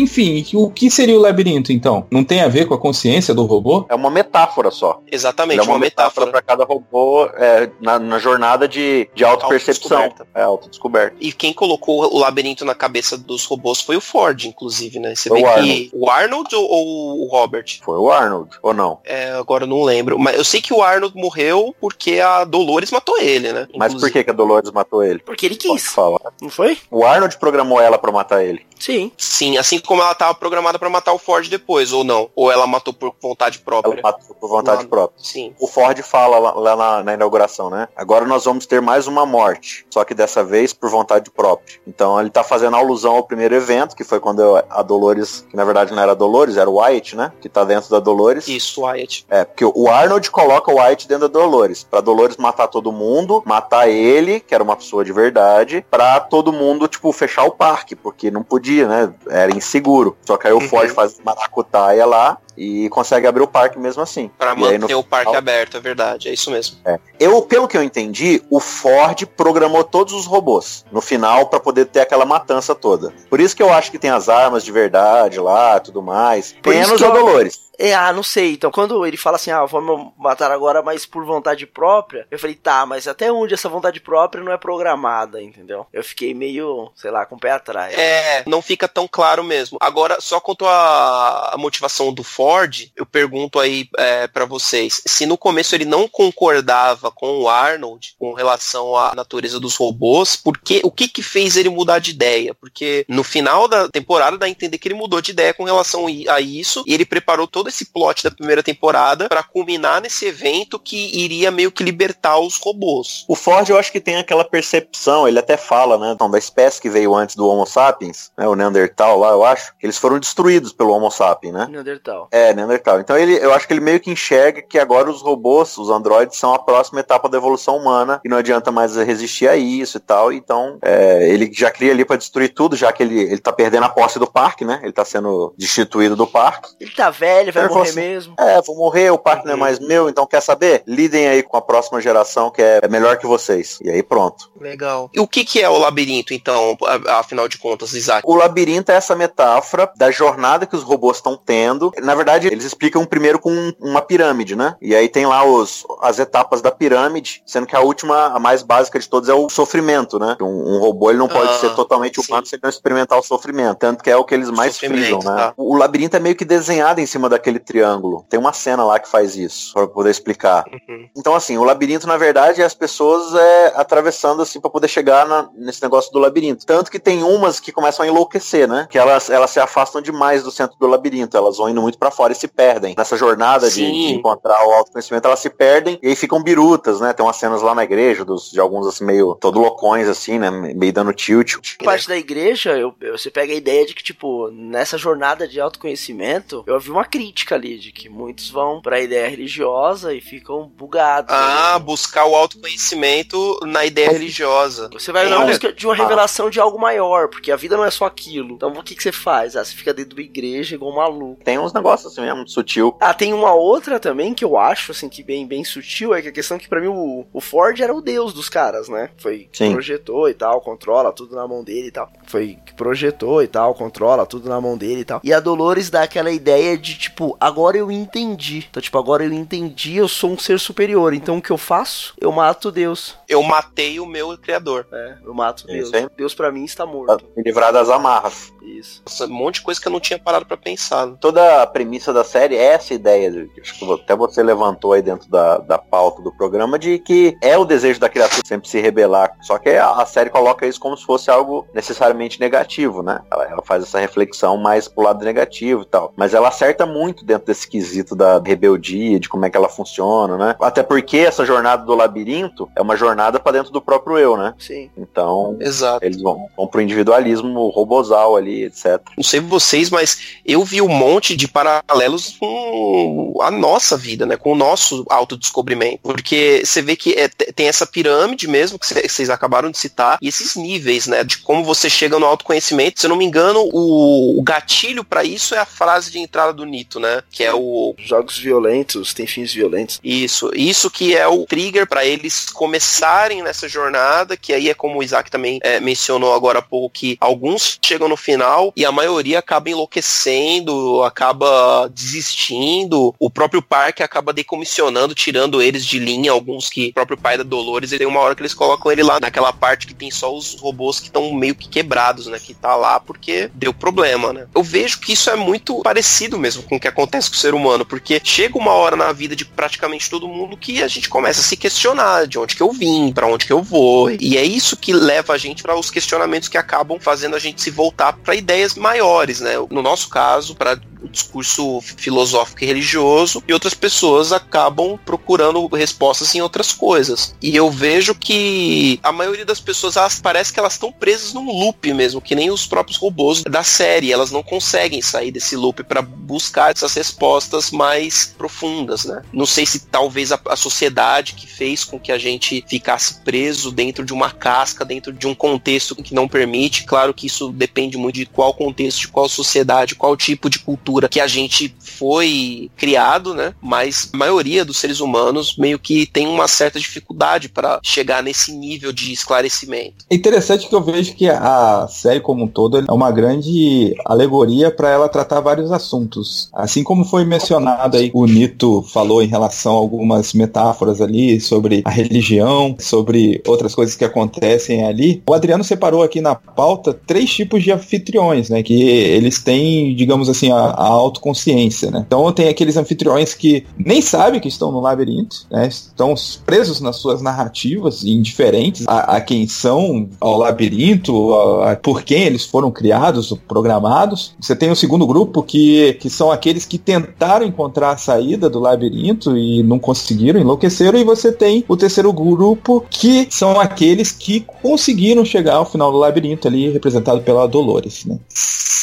[0.00, 2.06] Enfim, o que seria o labirinto então?
[2.10, 3.86] Não tem a ver com a consciência do robô?
[3.88, 5.00] É uma metáfora só.
[5.10, 9.98] Exatamente, Ele é uma, metáfora para cada robô é, na, na jornada de, de autopercepção.
[9.98, 10.38] Autodescoberta.
[10.38, 11.16] É, autodescoberta.
[11.20, 15.14] E quem colocou o labirinto na cabeça dos robôs foi o Ford, inclusive, né?
[15.14, 15.90] Você Foi vê o que Arnold.
[15.92, 17.64] o Arnold ou, ou o Robert?
[17.82, 18.98] Foi o Arnold, ou não?
[19.04, 20.18] É, agora eu não lembro.
[20.18, 23.66] Mas eu sei que o Arnold morreu porque a Dolores matou ele, né?
[23.76, 24.12] Mas por Inclusive.
[24.12, 25.18] que, que a Dolores matou ele?
[25.20, 26.20] Porque ele Pode quis, falar.
[26.40, 26.76] não foi?
[26.90, 28.64] O Arnold programou ela pra matar ele.
[28.78, 29.10] Sim.
[29.16, 32.28] Sim, assim como ela tava programada pra matar o Ford depois, ou não?
[32.34, 34.02] Ou ela matou por vontade Ela própria?
[34.02, 35.22] matou por vontade própria.
[35.22, 35.54] Sim.
[35.58, 37.88] O Ford fala lá, lá na, na inauguração, né?
[37.96, 41.80] Agora nós vamos ter mais uma morte, só que dessa vez por vontade própria.
[41.86, 45.64] Então ele tá fazendo alusão ao primeiro evento, que foi quando a Dolores, que na
[45.64, 47.32] verdade não era a Dolores, era o Wyatt, né?
[47.40, 48.48] Que tá dentro da Dolores.
[48.48, 49.26] Isso, Wyatt.
[49.28, 53.42] É, porque o Arnold coloca o Wyatt dentro da Dolores, pra Dolores matar todo mundo,
[53.46, 57.94] matar ele, que era uma pessoa de verdade, pra todo mundo, tipo, fechar o parque,
[57.94, 59.14] porque não podia, né?
[59.28, 60.16] Era inseguro.
[60.24, 60.68] Só que aí o Uhum.
[60.68, 64.30] Ford faz maracutaia lá e consegue abrir o parque mesmo assim.
[64.38, 66.28] Pra E aí, no manter o parque final- aberto, é verdade.
[66.28, 66.78] É isso mesmo.
[67.20, 71.84] Eu, pelo que eu entendi, o Ford programou todos os robôs no final pra poder
[71.86, 73.12] ter aquela matança toda.
[73.28, 76.54] Por isso que eu acho que tem as armas de verdade lá, tudo mais.
[76.62, 77.65] Por Menos a eu- Dolores.
[77.78, 78.52] É, ah, não sei.
[78.52, 82.56] Então, quando ele fala assim, ah, vamos matar agora, mas por vontade própria, eu falei,
[82.56, 85.86] tá, mas até onde essa vontade própria não é programada, entendeu?
[85.92, 87.96] Eu fiquei meio, sei lá, com o pé atrás.
[87.96, 89.78] É, não fica tão claro mesmo.
[89.80, 95.36] Agora, só quanto à motivação do Ford, eu pergunto aí é, para vocês, se no
[95.36, 100.80] começo ele não concordava com o Arnold com relação à natureza dos robôs, por que,
[100.84, 102.54] o que que fez ele mudar de ideia?
[102.54, 106.06] Porque no final da temporada dá a entender que ele mudou de ideia com relação
[106.28, 110.78] a isso, e ele preparou todo esse plot da primeira temporada para culminar nesse evento
[110.78, 113.24] que iria meio que libertar os robôs.
[113.28, 116.80] O Ford, eu acho que tem aquela percepção, ele até fala, né, então, da espécie
[116.80, 120.18] que veio antes do Homo sapiens, né, o Neandertal lá, eu acho, que eles foram
[120.18, 121.66] destruídos pelo Homo sapiens, né?
[121.70, 122.28] Neandertal.
[122.30, 123.00] É, Neandertal.
[123.00, 126.38] Então ele, eu acho que ele meio que enxerga que agora os robôs, os androides,
[126.38, 130.00] são a próxima etapa da evolução humana e não adianta mais resistir a isso e
[130.00, 130.32] tal.
[130.32, 133.84] Então é, ele já cria ali pra destruir tudo, já que ele, ele tá perdendo
[133.84, 134.80] a posse do parque, né?
[134.82, 136.70] Ele tá sendo destituído do parque.
[136.80, 138.34] Ele tá velho, vai morrer assim, mesmo.
[138.38, 140.82] É, vou morrer, o parque não é mais meu, então quer saber?
[140.86, 143.78] Lidem aí com a próxima geração que é, é melhor que vocês.
[143.82, 144.50] E aí pronto.
[144.60, 145.10] Legal.
[145.12, 146.76] E o que que é o labirinto, então,
[147.08, 148.22] afinal de contas, Isaac?
[148.26, 151.92] O labirinto é essa metáfora da jornada que os robôs estão tendo.
[152.02, 154.74] Na verdade, eles explicam primeiro com um- uma pirâmide, né?
[154.80, 158.62] E aí tem lá os, as etapas da pirâmide, sendo que a última, a mais
[158.62, 160.36] básica de todas, é o sofrimento, né?
[160.40, 163.76] Um, um robô ele não pode Ah, ser totalmente humano sem não experimentar o sofrimento.
[163.78, 165.24] Tanto que é o que eles mais frisam, né?
[165.24, 165.54] tá.
[165.56, 168.26] O, labirinto é meio que desenhado em cima daquele triângulo.
[168.28, 170.64] Tem uma cena lá que faz isso, pra poder explicar.
[170.88, 171.08] Uhum.
[171.16, 175.26] Então, assim, o labirinto, na verdade, é as pessoas é, atravessando, assim, pra poder chegar
[175.26, 176.66] na- nesse negócio do labirinto.
[176.66, 178.86] Tanto que tem umas que começam a enlouquecer, né?
[178.90, 181.36] Que elas, elas se afastam demais do centro do labirinto.
[181.36, 182.94] Elas vão indo muito pra fora e se perdem.
[182.98, 187.12] Nessa jornada de, de encontrar o autoconhecimento, elas se perdem e aí ficam birutas, né?
[187.12, 190.50] Tem umas cenas lá na igreja, dos, de alguns, assim, meio todo loucões, assim, né?
[190.50, 191.56] Meio dando tilt.
[191.84, 195.60] parte da igreja, eu, eu- você pega a ideia de que, tipo, nessa jornada de
[195.60, 200.68] autoconhecimento, eu ouvi uma crítica ali, de que muitos vão pra ideia religiosa e ficam
[200.76, 201.32] bugados.
[201.34, 201.84] Ah, né?
[201.84, 204.88] buscar o autoconhecimento na ideia religiosa.
[204.92, 207.90] Você vai na busca de uma revelação de algo maior, porque a vida não é
[207.90, 208.54] só aquilo.
[208.54, 209.56] Então o que, que você faz?
[209.56, 211.44] Ah, você fica dentro de uma igreja igual um maluco.
[211.44, 212.96] Tem uns negócios assim mesmo, sutil.
[213.00, 216.28] Ah, tem uma outra também que eu acho, assim, que bem, bem sutil, é que
[216.28, 219.10] a questão que pra mim o, o Ford era o deus dos caras, né?
[219.16, 219.72] Foi que Sim.
[219.72, 222.10] projetou e tal, controla tudo na mão dele e tal.
[222.26, 225.20] Foi que projetou e tal, controla tudo na mão dele e tal.
[225.22, 228.66] E a Dolores dá aquela ideia de, tipo, agora eu entendi.
[228.70, 231.14] Então, tipo, agora eu entendi, eu sou um ser superior.
[231.14, 232.14] Então o que eu faço?
[232.20, 233.16] Eu mato Deus.
[233.28, 234.86] Eu matei o meu criador.
[234.92, 235.94] É, eu mato Isso Deus.
[235.94, 236.08] aí.
[236.16, 237.24] Deus pra mim está morto.
[237.36, 238.52] me livrar das amarras.
[238.62, 239.02] Isso.
[239.06, 241.06] Nossa, um monte de coisa que eu não tinha parado pra pensar.
[241.20, 245.00] toda a premissa da série é essa ideia, de- acho que até você levantou aí
[245.02, 248.80] dentro da, da pauta do programa, de que é o desejo da criatura sempre se
[248.80, 249.36] rebelar.
[249.40, 253.20] Só que a, a série coloca isso como se fosse algo necessariamente negativo, né?
[253.30, 256.12] Ela, ela faz essa reflexão mais pro lado negativo e tal.
[256.16, 260.36] Mas ela acerta muito dentro desse quesito da rebeldia, de como é que ela funciona,
[260.36, 260.56] né?
[260.60, 264.54] Até porque essa jornada do labirinto é uma jornada pra dentro do próprio eu, né?
[264.58, 264.90] Sim.
[264.96, 265.56] Então.
[265.60, 266.04] Exato.
[266.04, 269.00] Eles vão, vão pro individualismo robosal ali, etc.
[269.16, 274.36] Não sei vocês, mas eu vi um monte de paralelos com a nossa vida, né?
[274.36, 276.00] Com o nosso autodescobrimento.
[276.02, 280.28] Porque você vê que é, tem essa pirâmide mesmo que vocês acabaram de citar, e
[280.28, 281.24] esses níveis, né?
[281.24, 283.00] De como você chega no autoconhecimento.
[283.00, 286.52] Se eu não me engano, o, o gatilho para isso é a frase de entrada
[286.52, 287.22] do Nito, né?
[287.30, 287.94] Que é o.
[287.98, 290.00] Jogos violentos têm fins violentos.
[290.02, 290.50] Isso.
[290.54, 295.02] Isso que é o trigger para eles começarem nessa jornada, que aí é como o
[295.02, 299.38] Isaac também é, mencionou agora há pouco, que alguns chegam no final e a maioria
[299.38, 303.14] acaba enlouquecendo, acaba desistindo.
[303.18, 306.32] O próprio parque acaba decomissionando, tirando eles de linha.
[306.32, 309.02] Alguns que o próprio pai da Dolores, ele tem uma hora que eles colocam ele
[309.02, 312.38] lá naquela parte que tem só os robôs que estão meio que quebrados, né?
[312.38, 314.46] Que tá lá porque deu problema, né?
[314.54, 317.54] Eu vejo que isso é muito parecido mesmo com o que acontece com o ser
[317.54, 321.40] humano, porque chega uma hora na vida de praticamente todo mundo que a gente começa
[321.40, 324.10] a se questionar de onde que eu vim, para onde que eu vou.
[324.10, 327.60] E é isso que leva a gente para os questionamentos que acabam fazendo a gente
[327.60, 329.54] se voltar para ideias maiores, né?
[329.70, 336.34] No nosso caso, para o discurso filosófico e religioso, e outras pessoas acabam procurando respostas
[336.34, 337.34] em outras coisas.
[337.40, 341.46] E eu vejo que a maioria das pessoas elas, parece que elas estão presas num
[341.46, 345.82] loop mesmo, que nem os próprios robôs da série, elas não conseguem sair desse loop
[345.84, 349.22] para buscar essas respostas mais profundas, né?
[349.32, 353.72] Não sei se talvez a, a sociedade que fez com que a gente ficasse preso
[353.72, 357.96] dentro de uma casca, dentro de um contexto que não permite, claro que isso depende
[357.96, 362.70] muito de qual contexto, de qual sociedade, qual tipo de cultura que a gente foi
[362.76, 363.54] criado, né?
[363.60, 368.52] Mas a maioria dos seres humanos meio que tem uma certa dificuldade para chegar nesse
[368.52, 370.04] nível de esclarecimento.
[370.10, 374.70] É interessante que eu vejo que a série como um todo é uma grande alegoria
[374.70, 376.50] para ela tratar vários assuntos.
[376.66, 381.82] Assim como foi mencionado aí, o Nito falou em relação a algumas metáforas ali sobre
[381.84, 385.22] a religião, sobre outras coisas que acontecem ali.
[385.28, 388.64] O Adriano separou aqui na pauta três tipos de anfitriões, né?
[388.64, 392.02] Que eles têm, digamos assim, a, a autoconsciência, né?
[392.04, 395.68] Então tem aqueles anfitriões que nem sabem que estão no labirinto, né?
[395.68, 396.14] Estão
[396.44, 402.24] presos nas suas narrativas, indiferentes a, a quem são, ao labirinto, a, a, por quem
[402.24, 404.34] eles foram criados, programados.
[404.40, 408.58] Você tem o segundo grupo que, que são aqueles que tentaram encontrar a saída do
[408.58, 410.98] labirinto e não conseguiram, enlouqueceram.
[410.98, 415.98] E você tem o terceiro grupo que são aqueles que conseguiram chegar ao final do
[415.98, 418.18] labirinto ali, representado pela Dolores, né?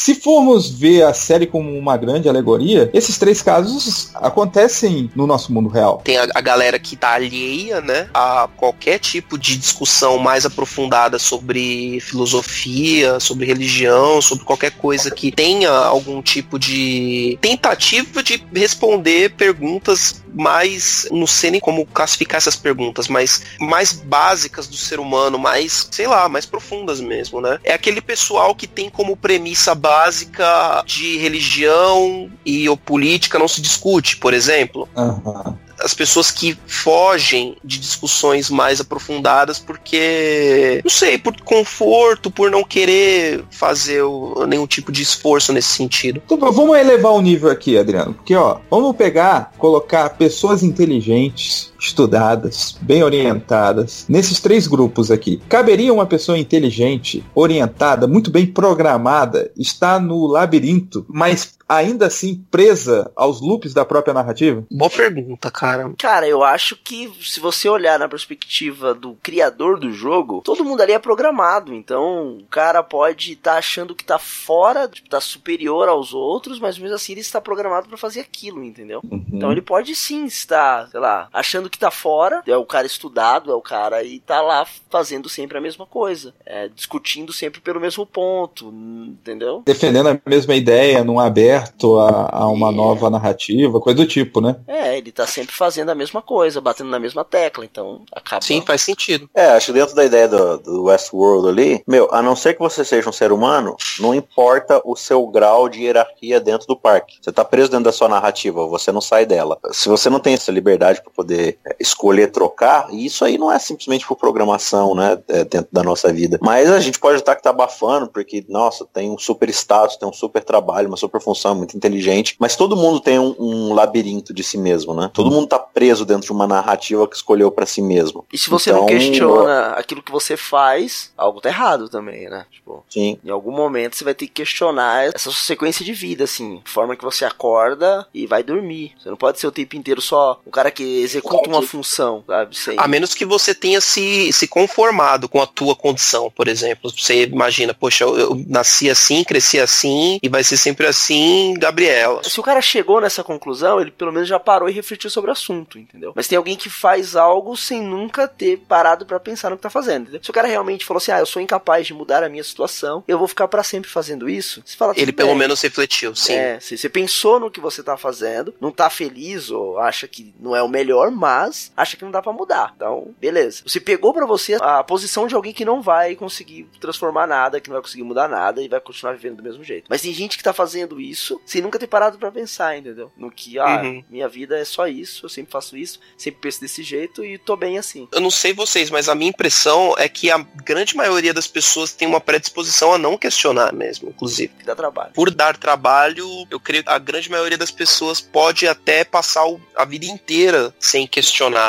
[0.03, 5.53] Se formos ver a série como uma grande alegoria, esses três casos acontecem no nosso
[5.53, 6.01] mundo real.
[6.03, 11.17] Tem a, a galera que tá alheia, né, a qualquer tipo de discussão mais aprofundada
[11.17, 19.31] sobre filosofia, sobre religião, sobre qualquer coisa que tenha algum tipo de tentativa de responder
[19.31, 25.37] perguntas mais, não sei nem como classificar essas perguntas, mas mais básicas do ser humano,
[25.37, 27.59] mais, sei lá, mais profundas mesmo, né?
[27.63, 33.61] É aquele pessoal que tem como premissa básica de religião e ou política não se
[33.61, 34.89] discute, por exemplo.
[34.95, 42.49] Uhum as pessoas que fogem de discussões mais aprofundadas porque, não sei, por conforto, por
[42.49, 46.21] não querer fazer o, nenhum tipo de esforço nesse sentido.
[46.25, 48.13] Então, vamos elevar o nível aqui, Adriano.
[48.13, 55.41] Porque, ó, vamos pegar, colocar pessoas inteligentes, estudadas, bem orientadas, nesses três grupos aqui.
[55.49, 63.11] Caberia uma pessoa inteligente, orientada, muito bem programada, estar no labirinto, mas ainda assim presa
[63.15, 64.65] aos loops da própria narrativa?
[64.71, 65.91] Boa pergunta, cara.
[65.97, 70.81] Cara, eu acho que se você olhar na perspectiva do criador do jogo, todo mundo
[70.81, 71.73] ali é programado.
[71.73, 76.59] Então, o cara pode estar tá achando que tá fora, tipo, tá superior aos outros,
[76.59, 79.01] mas mesmo assim ele está programado para fazer aquilo, entendeu?
[79.03, 79.25] Uhum.
[79.31, 83.51] Então ele pode sim estar, sei lá, achando que tá fora, é o cara estudado,
[83.51, 87.79] é o cara e tá lá fazendo sempre a mesma coisa, é, discutindo sempre pelo
[87.79, 89.63] mesmo ponto, entendeu?
[89.65, 92.75] Defendendo a mesma ideia num aberto a, a uma é.
[92.75, 94.55] nova narrativa, coisa do tipo, né?
[94.67, 98.43] É, ele tá sempre fazendo a mesma coisa, batendo na mesma tecla, então acaba.
[98.43, 99.27] Sim, faz sentido.
[99.33, 102.59] É, acho que dentro da ideia do, do Westworld ali, meu, a não ser que
[102.59, 107.17] você seja um ser humano, não importa o seu grau de hierarquia dentro do parque.
[107.19, 109.57] Você tá preso dentro da sua narrativa, você não sai dela.
[109.71, 114.05] Se você não tem essa liberdade para poder escolher trocar, isso aí não é simplesmente
[114.05, 116.37] por programação, né, é, dentro da nossa vida.
[116.41, 120.07] Mas a gente pode estar que tá abafando, porque, nossa, tem um super status, tem
[120.07, 123.73] um super trabalho, uma super função é muito inteligente, mas todo mundo tem um, um
[123.73, 125.09] labirinto de si mesmo, né?
[125.13, 128.25] Todo mundo tá preso dentro de uma narrativa que escolheu para si mesmo.
[128.31, 132.45] E se você então, não questiona aquilo que você faz, algo tá errado também, né?
[132.51, 133.17] Tipo, Sim.
[133.23, 137.03] Em algum momento você vai ter que questionar essa sequência de vida, assim, forma que
[137.03, 138.93] você acorda e vai dormir.
[138.99, 142.57] Você não pode ser o tempo inteiro só um cara que executa alguma função, sabe?
[142.57, 142.75] Sem...
[142.77, 146.91] A menos que você tenha se, se conformado com a tua condição, por exemplo.
[146.91, 152.21] Você imagina, poxa, eu, eu nasci assim, cresci assim, e vai ser sempre assim, Gabriela.
[152.23, 155.33] Se o cara chegou nessa conclusão, ele pelo menos já parou e refletiu sobre o
[155.33, 156.13] assunto, entendeu?
[156.15, 159.69] Mas tem alguém que faz algo sem nunca ter parado para pensar no que tá
[159.69, 160.23] fazendo, entendeu?
[160.23, 163.03] Se o cara realmente falou assim, ah, eu sou incapaz de mudar a minha situação,
[163.07, 166.33] eu vou ficar para sempre fazendo isso, você fala Ele pelo menos refletiu, sim.
[166.33, 170.33] É, se você pensou no que você tá fazendo, não tá feliz ou acha que
[170.39, 171.32] não é o melhor, mas
[171.75, 172.73] acha que não dá para mudar.
[172.75, 173.63] Então, beleza.
[173.65, 177.69] Você pegou para você a posição de alguém que não vai conseguir transformar nada, que
[177.69, 179.85] não vai conseguir mudar nada e vai continuar vivendo do mesmo jeito.
[179.89, 183.11] Mas tem gente que tá fazendo isso sem nunca ter parado para pensar, entendeu?
[183.17, 184.03] No que, ah, Uhum.
[184.09, 187.55] minha vida é só isso, eu sempre faço isso, sempre penso desse jeito e tô
[187.55, 188.07] bem assim.
[188.11, 191.91] Eu não sei vocês, mas a minha impressão é que a grande maioria das pessoas
[191.93, 194.53] tem uma predisposição a não questionar mesmo, inclusive.
[194.59, 195.11] Que dá trabalho.
[195.13, 199.43] Por dar trabalho, eu creio que a grande maioria das pessoas pode até passar
[199.75, 201.22] a vida inteira sem questionar,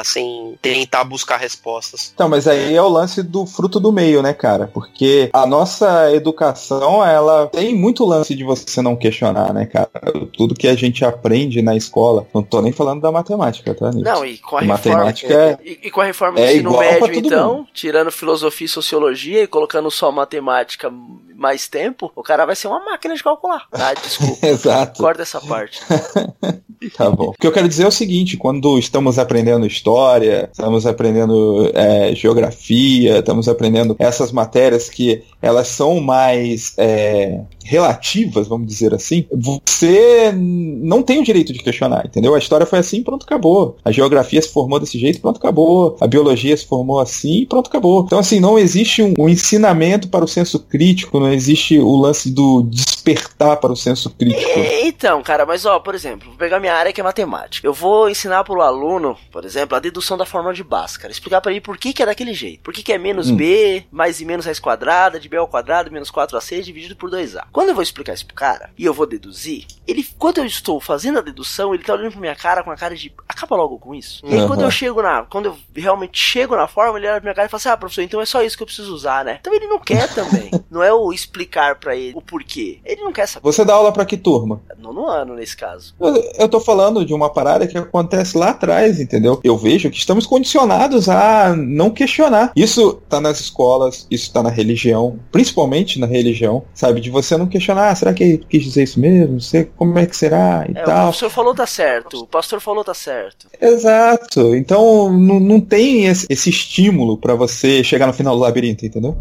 [0.05, 2.13] sem tentar buscar respostas.
[2.15, 4.71] Então, mas aí é o lance do fruto do meio, né, cara?
[4.73, 9.91] Porque a nossa educação, ela tem muito lance de você não questionar, né, cara?
[10.37, 13.91] Tudo que a gente aprende na escola, não tô nem falando da matemática, tá?
[13.91, 14.11] Nilson?
[14.11, 14.75] Não, e com a reforma.
[14.75, 17.69] Matemática é- E, e com a reforma do é ensino médio, então, mundo.
[17.73, 20.91] tirando filosofia e sociologia e colocando só matemática
[21.35, 23.67] mais tempo, o cara vai ser uma máquina de calcular.
[23.73, 24.39] Ah, desculpa.
[24.47, 25.03] Exato.
[25.03, 25.81] Corta essa parte.
[26.99, 27.29] Tá bom.
[27.31, 32.15] O que eu quero dizer é o seguinte: quando estamos aprendendo história, estamos aprendendo é,
[32.15, 40.33] geografia, estamos aprendendo essas matérias que elas são mais é, relativas, vamos dizer assim, você
[40.35, 42.35] não tem o direito de questionar, entendeu?
[42.35, 43.77] A história foi assim, pronto, acabou.
[43.85, 45.97] A geografia se formou desse jeito, pronto, acabou.
[46.01, 48.05] A biologia se formou assim, pronto, acabou.
[48.05, 52.31] Então, assim, não existe um, um ensinamento para o senso crítico, não existe o lance
[52.31, 54.61] do despertar para o senso crítico.
[54.83, 57.67] Então, cara, mas ó, por exemplo, vou pegar minha área que é matemática.
[57.67, 61.11] Eu vou ensinar pro aluno, por exemplo, a dedução da fórmula de Bhaskara.
[61.11, 62.62] Explicar pra ele por que, que é daquele jeito.
[62.62, 63.37] Por que, que é menos Hum.
[63.37, 67.43] B, mais I menos raiz quadrada, de B ao quadrado, menos 4AC dividido por 2A.
[67.51, 70.78] Quando eu vou explicar isso pro cara e eu vou deduzir, ele, quando eu estou
[70.80, 73.76] fazendo a dedução, ele tá olhando pra minha cara com a cara de acaba logo
[73.76, 74.24] com isso.
[74.24, 74.47] E aí Aham.
[74.47, 77.47] quando eu chego na, quando eu realmente chego na fórmula, ele olha pra minha cara
[77.49, 79.53] e fala assim: "Ah, professor, então é só isso que eu preciso usar, né?" Então
[79.53, 80.49] ele não quer também.
[80.70, 82.78] não é o explicar pra ele o porquê.
[82.85, 83.43] Ele não quer saber.
[83.43, 84.62] Você dá aula para que turma?
[84.78, 85.93] Nono ano nesse caso.
[85.99, 89.24] Eu, eu tô falando de uma parada que acontece lá atrás, entendeu?
[89.43, 92.53] Eu vejo que estamos condicionados a não questionar.
[92.57, 97.01] Isso tá nas escolas, isso tá na religião, principalmente na religião, sabe?
[97.01, 99.35] De você não questionar, ah, será que quis dizer isso mesmo?
[99.35, 101.03] Não sei como é que será e É, o tal.
[101.09, 103.47] professor falou tá certo, o pastor falou tá certo.
[103.61, 104.55] Exato.
[104.57, 109.16] Então não, não tem esse, esse estímulo pra você chegar no final do labirinto, entendeu?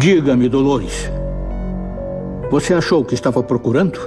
[0.00, 1.10] Diga-me, Dolores.
[2.50, 4.00] Você achou o que estava procurando?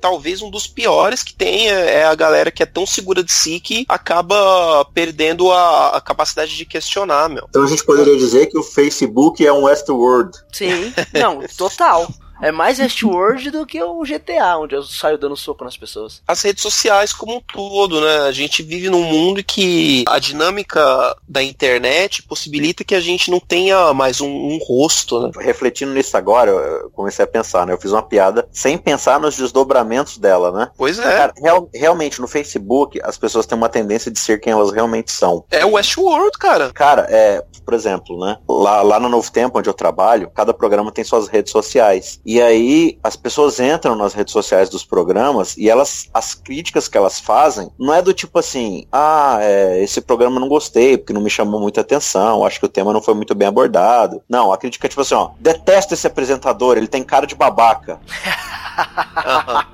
[0.00, 3.32] Talvez um dos piores que tem é é a galera que é tão segura de
[3.32, 7.46] si que acaba perdendo a, a capacidade de questionar, meu.
[7.48, 10.38] Então a gente poderia dizer que o Facebook é um Westworld.
[10.52, 12.08] Sim, não, total.
[12.42, 16.22] É mais Westworld do que o GTA, onde eu saio dando soco nas pessoas.
[16.26, 18.18] As redes sociais como um todo, né?
[18.20, 23.30] A gente vive num mundo em que a dinâmica da internet possibilita que a gente
[23.30, 25.30] não tenha mais um, um rosto, né?
[25.38, 27.72] Refletindo nisso agora, eu comecei a pensar, né?
[27.72, 30.70] Eu fiz uma piada sem pensar nos desdobramentos dela, né?
[30.76, 34.52] Pois é, Cara, real- realmente, no Facebook, as pessoas têm uma tendência de ser quem
[34.52, 35.44] elas realmente são.
[35.50, 36.72] é o Westworld, cara.
[36.72, 38.38] Cara, é, por exemplo, né?
[38.48, 42.20] Lá, lá no Novo Tempo, onde eu trabalho, cada programa tem suas redes sociais.
[42.24, 46.96] E aí, as pessoas entram nas redes sociais dos programas e elas, as críticas que
[46.96, 51.12] elas fazem, não é do tipo assim, ah, é, esse programa eu não gostei, porque
[51.12, 54.22] não me chamou muita atenção, acho que o tema não foi muito bem abordado.
[54.28, 58.00] Não, a crítica é tipo assim, ó, detesto esse apresentador, ele tem cara de babaca.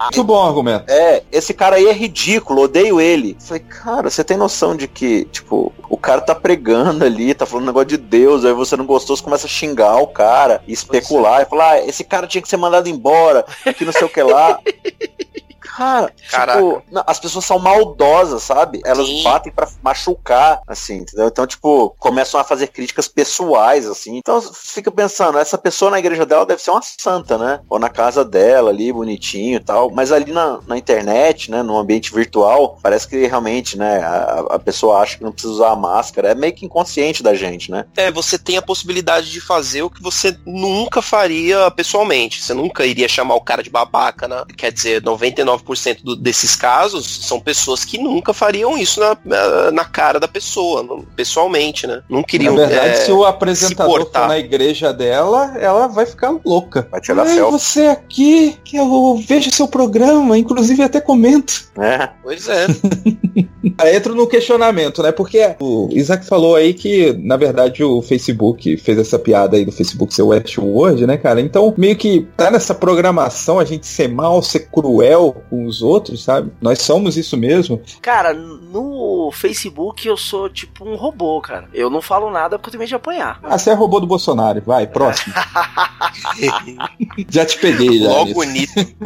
[0.03, 0.85] Muito bom argumento.
[0.89, 3.37] É, esse cara aí é ridículo, odeio ele.
[3.41, 7.65] Falei, cara, você tem noção de que, tipo, o cara tá pregando ali, tá falando
[7.65, 10.73] um negócio de Deus, aí você não gostou, você começa a xingar o cara, e
[10.73, 13.45] especular, e falar, ah, esse cara tinha que ser mandado embora,
[13.77, 14.61] que não sei o que lá.
[15.77, 18.81] Cara, tipo, não, as pessoas são maldosas, sabe?
[18.85, 19.23] Elas Sim.
[19.23, 21.29] batem pra machucar, assim, entendeu?
[21.29, 24.17] Então, tipo, começam a fazer críticas pessoais, assim.
[24.17, 27.61] Então, fica pensando, essa pessoa na igreja dela deve ser uma santa, né?
[27.69, 29.91] Ou na casa dela ali, bonitinho e tal.
[29.91, 34.59] Mas ali na, na internet, né, no ambiente virtual, parece que realmente, né, a, a
[34.59, 36.31] pessoa acha que não precisa usar a máscara.
[36.31, 37.85] É meio que inconsciente da gente, né?
[37.97, 42.43] É, você tem a possibilidade de fazer o que você nunca faria pessoalmente.
[42.43, 44.45] Você nunca iria chamar o cara de babaca, né?
[44.57, 49.71] Quer dizer, 99% 99% do, desses casos são pessoas que nunca fariam isso na, na,
[49.71, 52.03] na cara da pessoa, no- pessoalmente, né?
[52.09, 52.55] Não queriam.
[52.55, 54.29] Na verdade, é, se o apresentador for portar.
[54.29, 56.87] na igreja dela, ela vai ficar louca.
[56.91, 57.53] Vai tirar Ai, selfie.
[57.53, 61.71] você aqui, que eu vejo seu programa, inclusive até comento.
[61.79, 62.09] É.
[62.23, 62.67] Pois é.
[63.95, 65.13] Entro no questionamento, né?
[65.13, 69.73] Porque o Isaac falou aí que, na verdade, o Facebook fez essa piada aí do
[69.73, 71.41] Facebook ser Westworld, né, cara?
[71.41, 76.23] Então, meio que tá nessa programação a gente ser mal, ser cruel com os outros,
[76.23, 76.53] sabe?
[76.63, 77.83] Nós somos isso mesmo.
[78.01, 81.69] Cara, no Facebook eu sou tipo um robô, cara.
[81.75, 83.39] Eu não falo nada porque eu tenho medo de apanhar.
[83.43, 84.63] Ah, você é robô do Bolsonaro.
[84.65, 85.35] Vai, próximo.
[87.29, 88.09] Já te peguei, já.
[88.09, 88.75] Logo nisso.
[88.75, 88.97] bonito.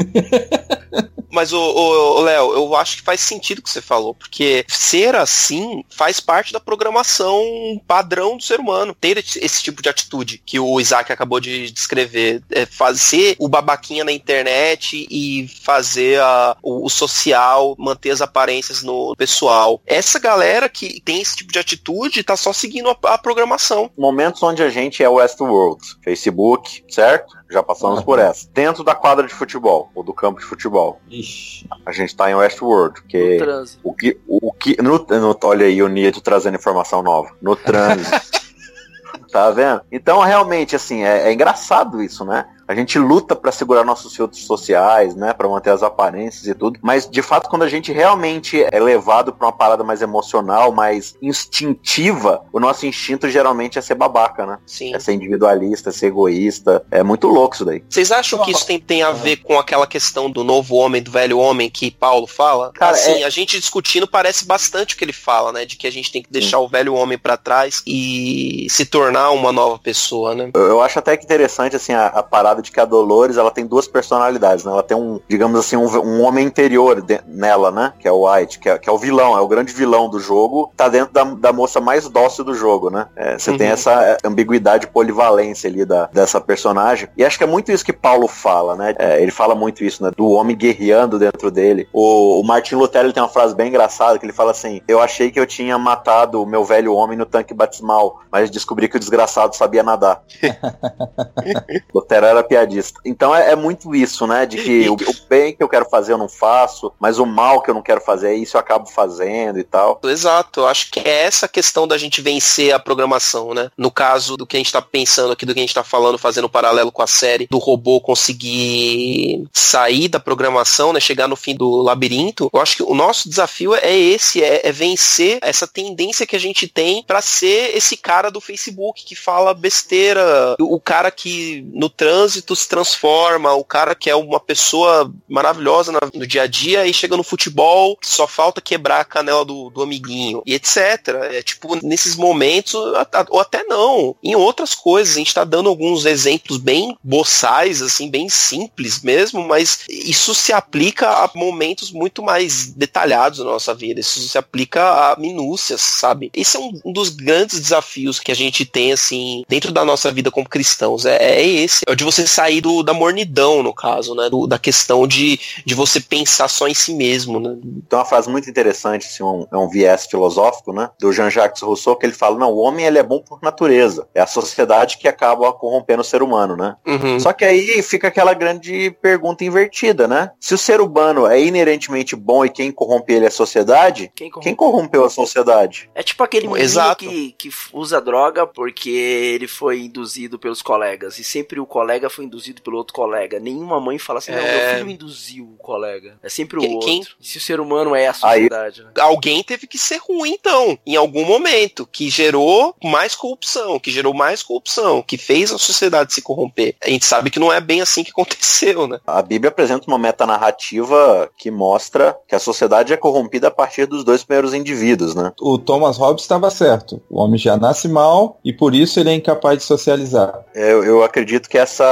[1.30, 5.82] Mas, ô, Léo, eu acho que faz sentido o que você falou, porque ser assim
[5.90, 7.42] faz parte da programação
[7.88, 8.95] padrão do ser humano.
[9.01, 12.40] Ter esse esse tipo de atitude que o Isaac acabou de descrever.
[12.51, 16.24] É fazer o babaquinha na internet e fazer a-
[16.62, 19.80] o, o social, manter as aparências no pessoal.
[19.87, 23.91] Essa galera que tem esse tipo de atitude tá só seguindo a, a programação.
[23.97, 25.80] Momentos onde a gente é Westworld.
[26.03, 27.35] Facebook, certo?
[27.51, 28.49] Já passamos por essa.
[28.53, 31.01] Dentro da quadra de futebol, ou do campo de futebol.
[31.11, 31.66] Ixi.
[31.87, 33.80] A gente tá em Westworld, porque trânsito.
[33.85, 37.30] o que, o que, no, no- olha aí o Nieto trazendo informação nova.
[37.41, 38.11] No trânsito.
[39.30, 39.82] tá vendo?
[39.91, 42.47] Então, realmente, assim, é, é engraçado isso, né?
[42.66, 46.78] A gente luta pra segurar nossos filtros sociais, né, Pra manter as aparências e tudo,
[46.82, 51.16] mas de fato quando a gente realmente é levado pra uma parada mais emocional, mais
[51.20, 54.58] instintiva, o nosso instinto geralmente é ser babaca, né?
[54.66, 54.94] Sim.
[54.94, 56.84] É ser individualista, é ser egoísta.
[56.90, 57.82] É muito louco isso daí.
[57.88, 61.10] Vocês acham que isso tem, tem a ver com aquela questão do novo homem, do
[61.10, 62.72] velho homem que Paulo fala?
[62.72, 65.64] Cara, assim, a gente discutindo parece bastante o que ele fala, né?
[65.64, 69.30] De que a gente tem que deixar o velho homem pra trás e se tornar
[69.30, 70.50] uma nova pessoa, né?
[70.54, 73.50] Eu, eu acho até que interessante, assim, a, a parada de que a Dolores, ela
[73.50, 74.72] tem duas personalidades, né?
[74.72, 77.92] Ela tem um, digamos assim, um, um homem interior de- nela, né?
[77.98, 80.18] Que é o White, que é, que é o vilão, é o grande vilão do
[80.18, 80.72] jogo.
[80.76, 83.07] Tá dentro da, da moça mais dócil do jogo, né?
[83.16, 83.72] É, você tem Uhum.
[83.72, 87.09] essa é, ambiguidade, polivalência ali da, dessa personagem.
[87.16, 88.94] E acho que é muito isso que Paulo fala, né?
[88.98, 90.11] É, ele fala muito isso, né?
[90.16, 91.88] Do homem guerreando dentro dele.
[91.92, 95.00] O, o Martin Lutero ele tem uma frase bem engraçada que ele fala assim: Eu
[95.00, 98.96] achei que eu tinha matado o meu velho homem no tanque batismal, mas descobri que
[98.96, 100.22] o desgraçado sabia nadar.
[101.94, 103.01] Lutero era piadista.
[103.05, 104.47] Então é, é muito isso, né?
[104.47, 107.62] De que o, o bem que eu quero fazer eu não faço, mas o mal
[107.62, 110.01] que eu não quero fazer, isso eu acabo fazendo e tal.
[110.05, 113.70] Exato, eu acho que é essa questão da gente vencer a programação, né?
[113.76, 116.18] No caso do que a gente tá pensando aqui, do que a gente tá falando,
[116.18, 121.01] fazendo um paralelo com a série, do robô conseguir sair da programação, né?
[121.01, 124.72] Chegar no fim do labirinto, eu acho que o nosso desafio é esse, é, é
[124.72, 129.55] vencer essa tendência que a gente tem pra ser esse cara do Facebook que fala
[129.55, 135.93] besteira, o cara que no trânsito se transforma, o cara que é uma pessoa maravilhosa
[135.93, 139.82] no dia a dia e chega no futebol, só falta quebrar a canela do, do
[139.82, 141.09] amiguinho e etc.
[141.30, 146.05] É tipo, nesses momentos, ou até não, em outras coisas, a gente tá dando alguns
[146.05, 152.66] exemplos bem boçais, assim, bem simples mesmo, mas isso se aplica a momentos muito mais
[152.72, 156.30] detalhados da nossa vida, isso se aplica a minúcias, sabe?
[156.35, 160.11] Esse é um, um dos grandes desafios que a gente tem, assim, dentro da nossa
[160.11, 164.14] vida como cristãos, é, é esse, é de você sair do, da mornidão, no caso,
[164.14, 167.57] né, do- da questão de, de você pensar só em si mesmo, né?
[167.89, 170.91] Tem uma frase muito interessante, assim, um, é um viés filosófico, né?
[171.01, 174.07] Do Jean-Jacques Rousseau, que ele fala: não, o homem ele é bom por natureza.
[174.14, 176.77] É a sociedade que acaba corrompendo o ser humano, né?
[176.87, 177.18] Uhum.
[177.20, 180.31] Só que aí fica aquela grande pergunta invertida, né?
[180.41, 184.31] Se o ser humano é inerentemente bom e quem corrompe ele é a sociedade, Quem
[184.31, 184.45] corrompe?
[184.49, 185.91] quem corrompeu a sociedade?
[185.95, 187.07] É tipo aquele menino Exato.
[187.09, 191.18] que, que usa droga porque ele foi induzido pelos colegas.
[191.18, 193.38] E sempre o colega foi induzido pelo outro colega.
[193.40, 194.66] Nenhuma mãe fala assim, não, É.
[194.68, 196.18] meu filho induziu o colega.
[196.22, 196.88] É sempre o Quem- outro.
[196.88, 198.90] quem- Se o ser humano é a sociedade, né?
[199.00, 204.14] alguém teve que ser ruim, então, em algum momento, que gerou mais corrupção, que gerou
[204.14, 206.74] mais corrupção, que fez a sociedade se corromper.
[206.82, 209.00] A gente sabe que não é bem assim que aconteceu, né?
[209.06, 214.04] A Bíblia apresenta uma metanarrativa que mostra que a sociedade é corrompida a partir dos
[214.04, 215.32] dois primeiros indivíduos, né?
[215.40, 217.02] O Thomas Hobbes estava certo.
[217.10, 220.44] O homem já nasce mal e por isso ele é incapaz de socializar.
[220.54, 221.84] Eu, eu acredito que essa,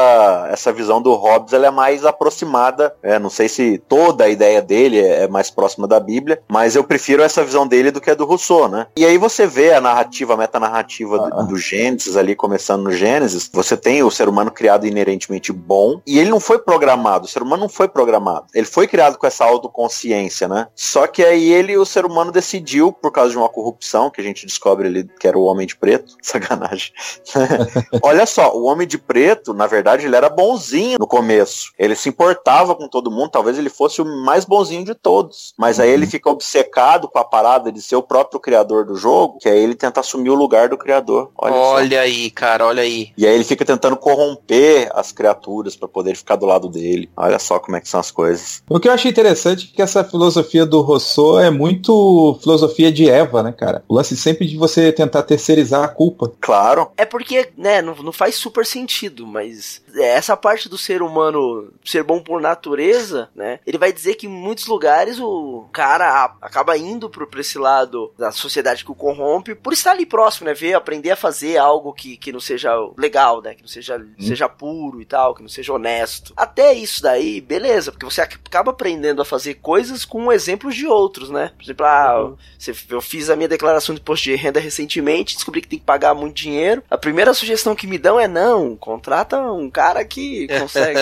[0.51, 2.95] essa visão do Hobbes ela é mais aproximada.
[3.03, 6.75] é, não sei se toda a ideia dele é, é mais próxima da Bíblia, mas
[6.77, 8.87] eu prefiro essa visão dele do que a do Rousseau, né?
[8.97, 11.43] E aí você vê a narrativa, a metanarrativa do, Ah.
[11.43, 16.19] do Gênesis ali, começando no Gênesis, você tem o ser humano criado inerentemente bom, e
[16.19, 18.47] ele não foi programado, o ser humano não foi programado.
[18.55, 20.67] Ele foi criado com essa autoconsciência, né?
[20.75, 24.25] Só que aí ele, o ser humano decidiu, por causa de uma corrupção, que a
[24.25, 26.93] gente descobre ali que era o homem de preto, sacanagem.
[28.03, 31.73] Olha só, o homem de preto, na verdade, verdade, ele era bonzinho no começo.
[31.79, 35.55] Ele se importava com todo mundo, talvez ele fosse o mais bonzinho de todos.
[35.59, 39.39] Mas aí ele fica obcecado com a parada de ser o próprio criador do jogo,
[39.39, 41.31] que aí ele tenta assumir o lugar do criador.
[41.37, 43.11] Olha, Olha, aí, cara, olha aí.
[43.17, 47.11] E aí ele fica tentando corromper as criaturas para poder ficar do lado dele.
[47.17, 48.63] Olha só como é que são as coisas.
[48.69, 53.09] O que eu achei interessante é que essa filosofia do Rousseau é muito filosofia de
[53.09, 53.85] Eva, né, cara?
[53.89, 56.33] O lance sempre de você tentar terceirizar a culpa.
[56.41, 56.91] Claro.
[56.97, 62.03] É porque, né, não, não faz super sentido, mas essa parte do ser humano ser
[62.03, 63.61] bom por natureza, né?
[63.67, 68.13] Ele vai dizer que em muitos lugares o cara acaba indo pro, pra esse lado
[68.19, 70.55] da sociedade que o corrompe por estar ali próximo, né?
[70.55, 73.55] Ver, aprender a fazer algo que, que não seja legal, né?
[73.55, 76.33] Que não seja, seja puro e tal, que não seja honesto.
[76.37, 80.87] Até isso daí, beleza, porque você ac- acaba aprendendo a fazer coisas com exemplos de
[80.87, 81.53] outros, né?
[81.57, 85.61] Por exemplo, ah, você- eu fiz a minha declaração de imposto de renda recentemente, descobri
[85.61, 86.83] que tem que pagar muito dinheiro.
[86.91, 91.01] A primeira sugestão que me dão é não, contrata um cara que consegue.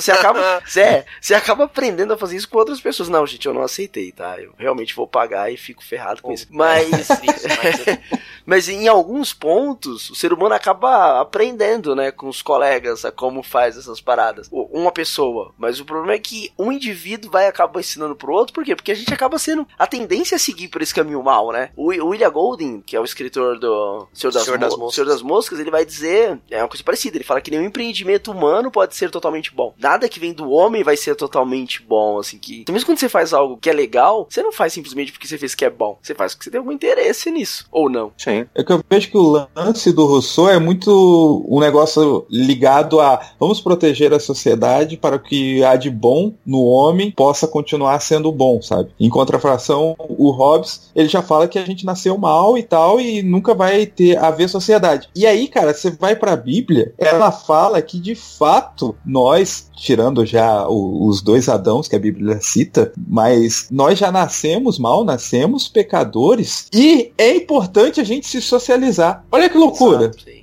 [0.00, 3.08] você acaba, é, você acaba aprendendo a fazer isso com outras pessoas.
[3.08, 4.38] Não, gente, eu não aceitei, tá?
[4.40, 6.46] Eu realmente vou pagar e fico ferrado com isso.
[6.50, 7.08] Mas
[8.44, 13.42] mas em alguns pontos, o ser humano acaba aprendendo, né, com os colegas a como
[13.42, 14.48] faz essas paradas.
[14.50, 18.64] Uma pessoa, mas o problema é que um indivíduo vai acabar ensinando pro outro, por
[18.64, 18.74] quê?
[18.74, 21.70] Porque a gente acaba sendo a tendência a seguir por esse caminho mal, né?
[21.76, 24.94] O o William Golding, que é o escritor do Senhor das, Senhor das Mo- Moscas.
[24.94, 28.21] Senhor das Moscas, ele vai dizer, é uma coisa parecida, ele fala que nenhum empreendimento
[28.30, 29.74] humano pode ser totalmente bom.
[29.78, 32.64] Nada que vem do homem vai ser totalmente bom, assim, que...
[32.70, 35.54] Mesmo quando você faz algo que é legal, você não faz simplesmente porque você fez
[35.54, 35.98] que é bom.
[36.02, 38.12] Você faz porque você tem algum interesse nisso, ou não.
[38.16, 38.46] Sim.
[38.54, 43.20] É que eu vejo que o lance do Rousseau é muito um negócio ligado a
[43.38, 48.60] vamos proteger a sociedade para que há de bom no homem possa continuar sendo bom,
[48.62, 48.90] sabe?
[48.98, 53.22] Em contrafação, o Hobbes, ele já fala que a gente nasceu mal e tal e
[53.22, 55.08] nunca vai ter haver sociedade.
[55.14, 60.24] E aí, cara, você vai para a Bíblia, ela fala que de fato nós, tirando
[60.24, 65.68] já o- os dois Adãos que a Bíblia cita, mas nós já nascemos mal, nascemos
[65.68, 69.24] pecadores e é importante a gente se socializar.
[69.30, 70.06] Olha que loucura.
[70.06, 70.41] Exato.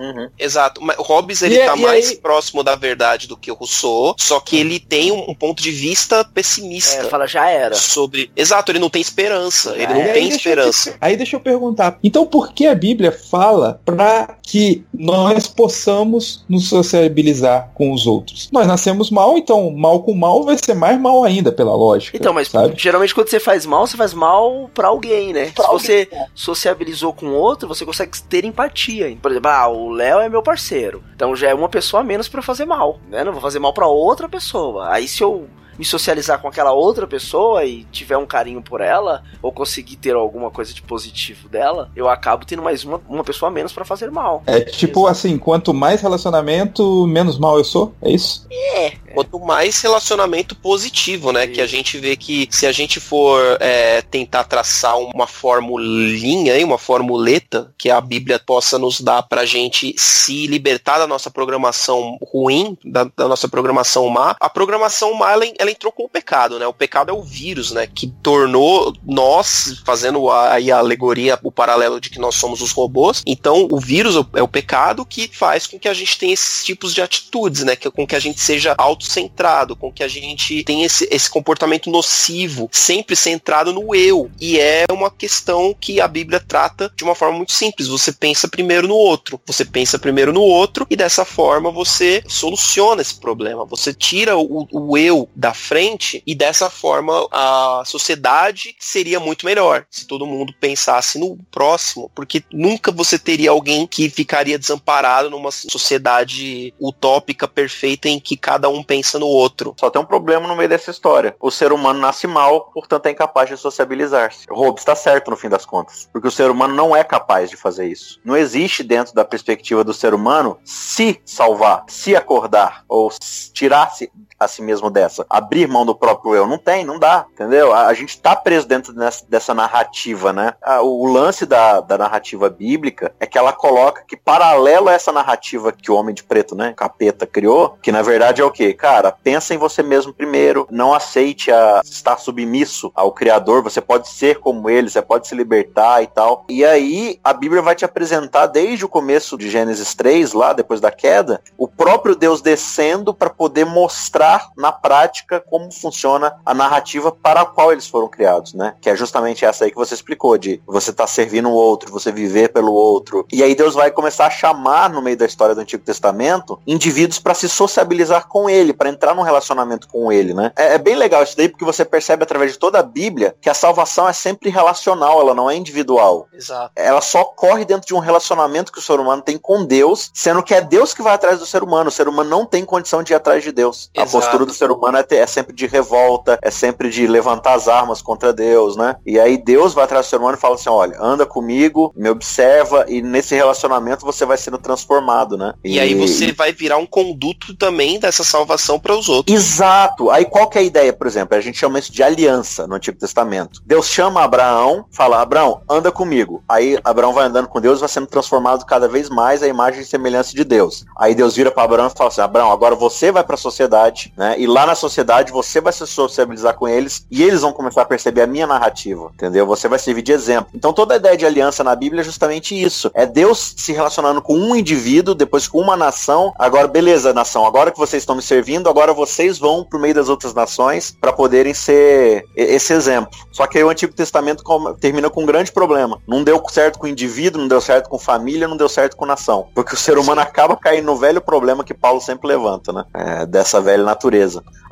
[0.00, 0.28] Uhum.
[0.38, 3.36] Exato, mas o Hobbes ele E é- tá e mais aí- próximo da verdade do
[3.36, 7.26] que o Rousseau, só que ele tem um, um ponto de vista pessimista É, fala,
[7.26, 7.74] já era.
[7.74, 8.30] sobre.
[8.34, 10.96] Exato, ele não tem esperança, ele É, não E aí tem deixa te- esperança.
[11.00, 11.98] aí deixa eu perguntar.
[12.02, 18.48] Então por que a Bíblia fala para que nós possamos nos sociabilizar com os outros?
[18.52, 22.16] Nós nascemos mal, então mal com mal vai ser mais mal ainda, pela lógica.
[22.16, 22.74] Então, mas sabe?
[22.76, 25.46] geralmente quando você faz mal, você faz mal pra alguém, né?
[25.46, 29.16] Se você sociabilizou com outro, você consegue ter empatia.
[29.20, 31.02] Por exemplo, ah, o Léo é meu parceiro.
[31.14, 33.24] Então já é uma pessoa a menos pra fazer mal, né?
[33.24, 34.90] Não vou fazer mal pra outra pessoa.
[34.90, 35.48] Aí se eu
[35.80, 40.14] me socializar com aquela outra pessoa e tiver um carinho por ela, ou conseguir ter
[40.14, 43.82] alguma coisa de positivo dela, eu acabo tendo mais uma, uma pessoa a menos pra
[43.82, 44.42] fazer mal.
[44.46, 47.94] É tipo assim, quanto mais relacionamento, menos mal eu sou?
[48.02, 48.46] É isso?
[48.50, 51.46] É, Quanto mais relacionamento positivo, né?
[51.46, 56.78] Que a gente vê que se a gente for é, tentar traçar uma formulinha, uma
[56.78, 62.76] formuleta que a Bíblia possa nos dar pra gente se libertar da nossa programação ruim,
[62.84, 66.66] da, da nossa programação má, a programação má ela, ela entrou com o pecado, né?
[66.66, 67.86] O pecado é o vírus, né?
[67.86, 73.22] Que tornou nós, fazendo aí a alegoria, o paralelo de que nós somos os robôs.
[73.26, 76.94] Então, o vírus é o pecado que faz com que a gente tenha esses tipos
[76.94, 77.76] de atitudes, né?
[77.76, 81.90] Que, com que a gente seja autocentrado, com que a gente tenha esse, esse comportamento
[81.90, 84.30] nocivo, sempre centrado no eu.
[84.40, 87.88] E é uma questão que a Bíblia trata de uma forma muito simples.
[87.88, 93.02] Você pensa primeiro no outro, você pensa primeiro no outro, e dessa forma você soluciona
[93.02, 93.64] esse problema.
[93.66, 99.84] Você tira o, o eu da frente, e dessa forma a sociedade seria muito melhor
[99.90, 105.50] se todo mundo pensasse no próximo, porque nunca você teria alguém que ficaria desamparado numa
[105.50, 109.74] sociedade utópica perfeita em que cada um pensa no outro.
[109.78, 111.34] Só tem um problema no meio dessa história.
[111.40, 114.46] O ser humano nasce mal, portanto é incapaz de sociabilizar-se.
[114.50, 116.08] Hobbes está certo no fim das contas.
[116.12, 118.20] Porque o ser humano não é capaz de fazer isso.
[118.24, 123.10] Não existe dentro da perspectiva do ser humano se salvar, se acordar, ou
[123.52, 124.10] tirar-se
[124.40, 125.26] a si mesmo dessa.
[125.28, 126.46] Abrir mão do próprio eu.
[126.46, 127.26] Não tem, não dá.
[127.34, 127.72] Entendeu?
[127.74, 130.54] A, a gente tá preso dentro dessa, dessa narrativa, né?
[130.62, 135.12] A- o lance da, da narrativa bíblica é que ela coloca que paralelo a essa
[135.12, 136.72] narrativa que o homem de preto, né?
[136.74, 138.72] Capeta criou, que na verdade é o quê?
[138.72, 144.08] cara, pensa em você mesmo primeiro, não aceite a estar submisso ao Criador, você pode
[144.08, 146.46] ser como ele, você pode se libertar e tal.
[146.48, 150.80] E aí a Bíblia vai te apresentar desde o começo de Gênesis 3, lá depois
[150.80, 157.12] da queda, o próprio Deus descendo para poder mostrar na prática como funciona a narrativa
[157.12, 158.74] para a qual eles foram criados, né?
[158.80, 161.92] Que é justamente essa aí que você explicou, de você estar tá servindo o outro,
[161.92, 163.26] você viver pelo outro.
[163.32, 167.18] E aí Deus vai começar a chamar no meio da história do Antigo Testamento indivíduos
[167.18, 170.52] para se sociabilizar com ele, para entrar num relacionamento com ele, né?
[170.56, 173.50] É, é, bem legal isso daí porque você percebe através de toda a Bíblia que
[173.50, 176.28] a salvação é sempre relacional, ela não é individual.
[176.32, 176.72] Exato.
[176.76, 180.42] Ela só corre dentro de um relacionamento que o ser humano tem com Deus, sendo
[180.42, 181.88] que é Deus que vai atrás do ser humano.
[181.88, 183.90] O ser humano não tem condição de ir atrás de Deus.
[183.94, 184.00] Exato.
[184.00, 187.54] A postura do ser humano é, ter, é sempre de revolta, é sempre de levantar
[187.54, 188.96] as armas contra Deus, né?
[189.06, 192.08] E aí Deus vai atrás do ser humano e fala assim: olha, anda comigo, me
[192.08, 195.54] observa, e nesse relacionamento você vai sendo transformado, né?
[195.64, 199.34] E, e aí você vai virar um conduto também dessa salvação para os outros.
[199.34, 200.10] Exato.
[200.10, 201.36] Aí qual que é a ideia, por exemplo?
[201.36, 203.60] A gente chama isso de aliança no Antigo Testamento.
[203.64, 206.42] Deus chama Abraão, fala: Abraão, anda comigo.
[206.48, 209.84] Aí Abraão vai andando com Deus, vai sendo transformado cada vez mais a imagem e
[209.84, 210.84] semelhança de Deus.
[210.98, 214.09] Aí Deus vira para Abraão e fala assim: Abraão, agora você vai para a sociedade,
[214.16, 214.36] né?
[214.38, 217.86] E lá na sociedade você vai se sociabilizar com eles e eles vão começar a
[217.86, 219.46] perceber a minha narrativa, entendeu?
[219.46, 220.50] Você vai servir de exemplo.
[220.54, 222.90] Então toda a ideia de aliança na Bíblia é justamente isso.
[222.94, 226.32] É Deus se relacionando com um indivíduo, depois com uma nação.
[226.38, 230.08] Agora, beleza, nação, agora que vocês estão me servindo, agora vocês vão pro meio das
[230.08, 233.10] outras nações para poderem ser esse exemplo.
[233.32, 234.44] Só que aí o Antigo Testamento
[234.80, 236.00] termina com um grande problema.
[236.06, 239.06] Não deu certo com o indivíduo, não deu certo com família, não deu certo com
[239.06, 239.48] nação.
[239.54, 242.84] Porque o ser humano acaba caindo no velho problema que Paulo sempre levanta, né?
[242.94, 243.99] É, dessa velha natureza.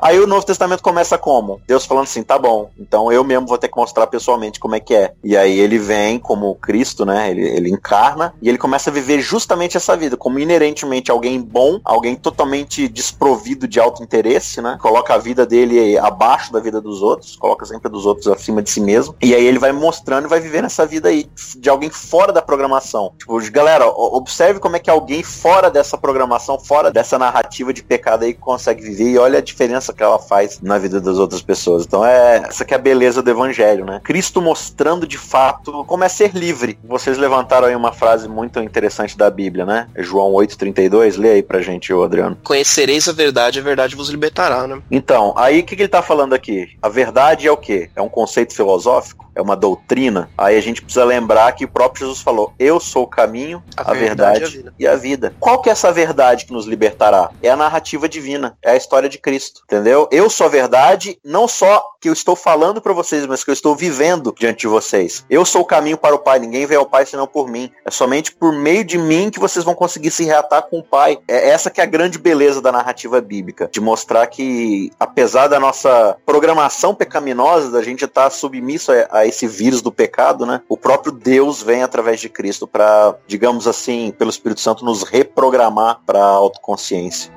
[0.00, 1.60] Aí o Novo Testamento começa como?
[1.66, 4.80] Deus falando assim, tá bom, então eu mesmo vou ter que mostrar pessoalmente como é
[4.80, 5.12] que é.
[5.24, 7.30] E aí ele vem como Cristo, né?
[7.30, 11.80] Ele, ele encarna e ele começa a viver justamente essa vida, como inerentemente alguém bom,
[11.84, 14.78] alguém totalmente desprovido de alto interesse, né?
[14.80, 18.70] Coloca a vida dele abaixo da vida dos outros, coloca sempre dos outros acima de
[18.70, 19.16] si mesmo.
[19.20, 22.40] E aí ele vai mostrando e vai vivendo essa vida aí de alguém fora da
[22.40, 23.12] programação.
[23.18, 28.24] Tipo, galera, observe como é que alguém fora dessa programação, fora dessa narrativa de pecado
[28.24, 31.84] aí consegue viver e olha a diferença que ela faz na vida das outras pessoas.
[31.84, 34.00] Então é essa que é a beleza do evangelho, né?
[34.04, 36.78] Cristo mostrando de fato como é ser livre.
[36.84, 39.88] Vocês levantaram aí uma frase muito interessante da Bíblia, né?
[39.96, 42.38] João 8:32, lê aí pra gente, ô Adriano.
[42.42, 44.80] Conhecereis a verdade, a verdade vos libertará, né?
[44.90, 46.76] Então, aí o que, que ele tá falando aqui?
[46.82, 47.90] A verdade é o quê?
[47.94, 49.27] É um conceito filosófico?
[49.38, 53.04] É uma doutrina, aí a gente precisa lembrar que o próprio Jesus falou: Eu sou
[53.04, 55.32] o caminho, a, a verdade, verdade e, a e a vida.
[55.38, 57.30] Qual que é essa verdade que nos libertará?
[57.40, 60.08] É a narrativa divina, é a história de Cristo, entendeu?
[60.10, 63.54] Eu sou a verdade, não só que eu estou falando para vocês, mas que eu
[63.54, 65.24] estou vivendo diante de vocês.
[65.30, 67.70] Eu sou o caminho para o Pai, ninguém vê ao Pai senão por mim.
[67.84, 71.18] É somente por meio de mim que vocês vão conseguir se reatar com o Pai.
[71.28, 75.60] É essa que é a grande beleza da narrativa bíblica, de mostrar que apesar da
[75.60, 80.60] nossa programação pecaminosa, da gente estar submisso a, a esse vírus do pecado, né?
[80.68, 86.00] O próprio Deus vem através de Cristo para, digamos assim, pelo Espírito Santo nos reprogramar
[86.06, 87.32] para a autoconsciência.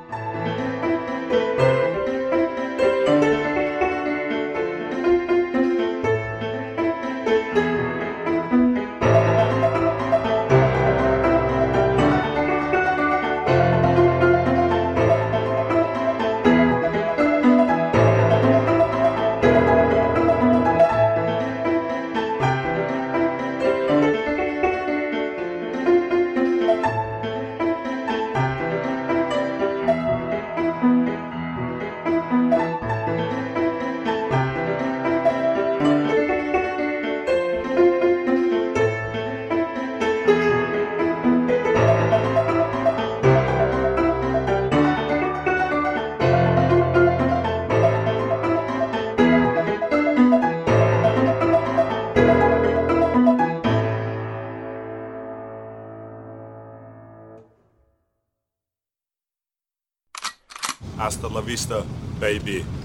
[61.51, 61.83] Vista,
[62.17, 62.80] baby.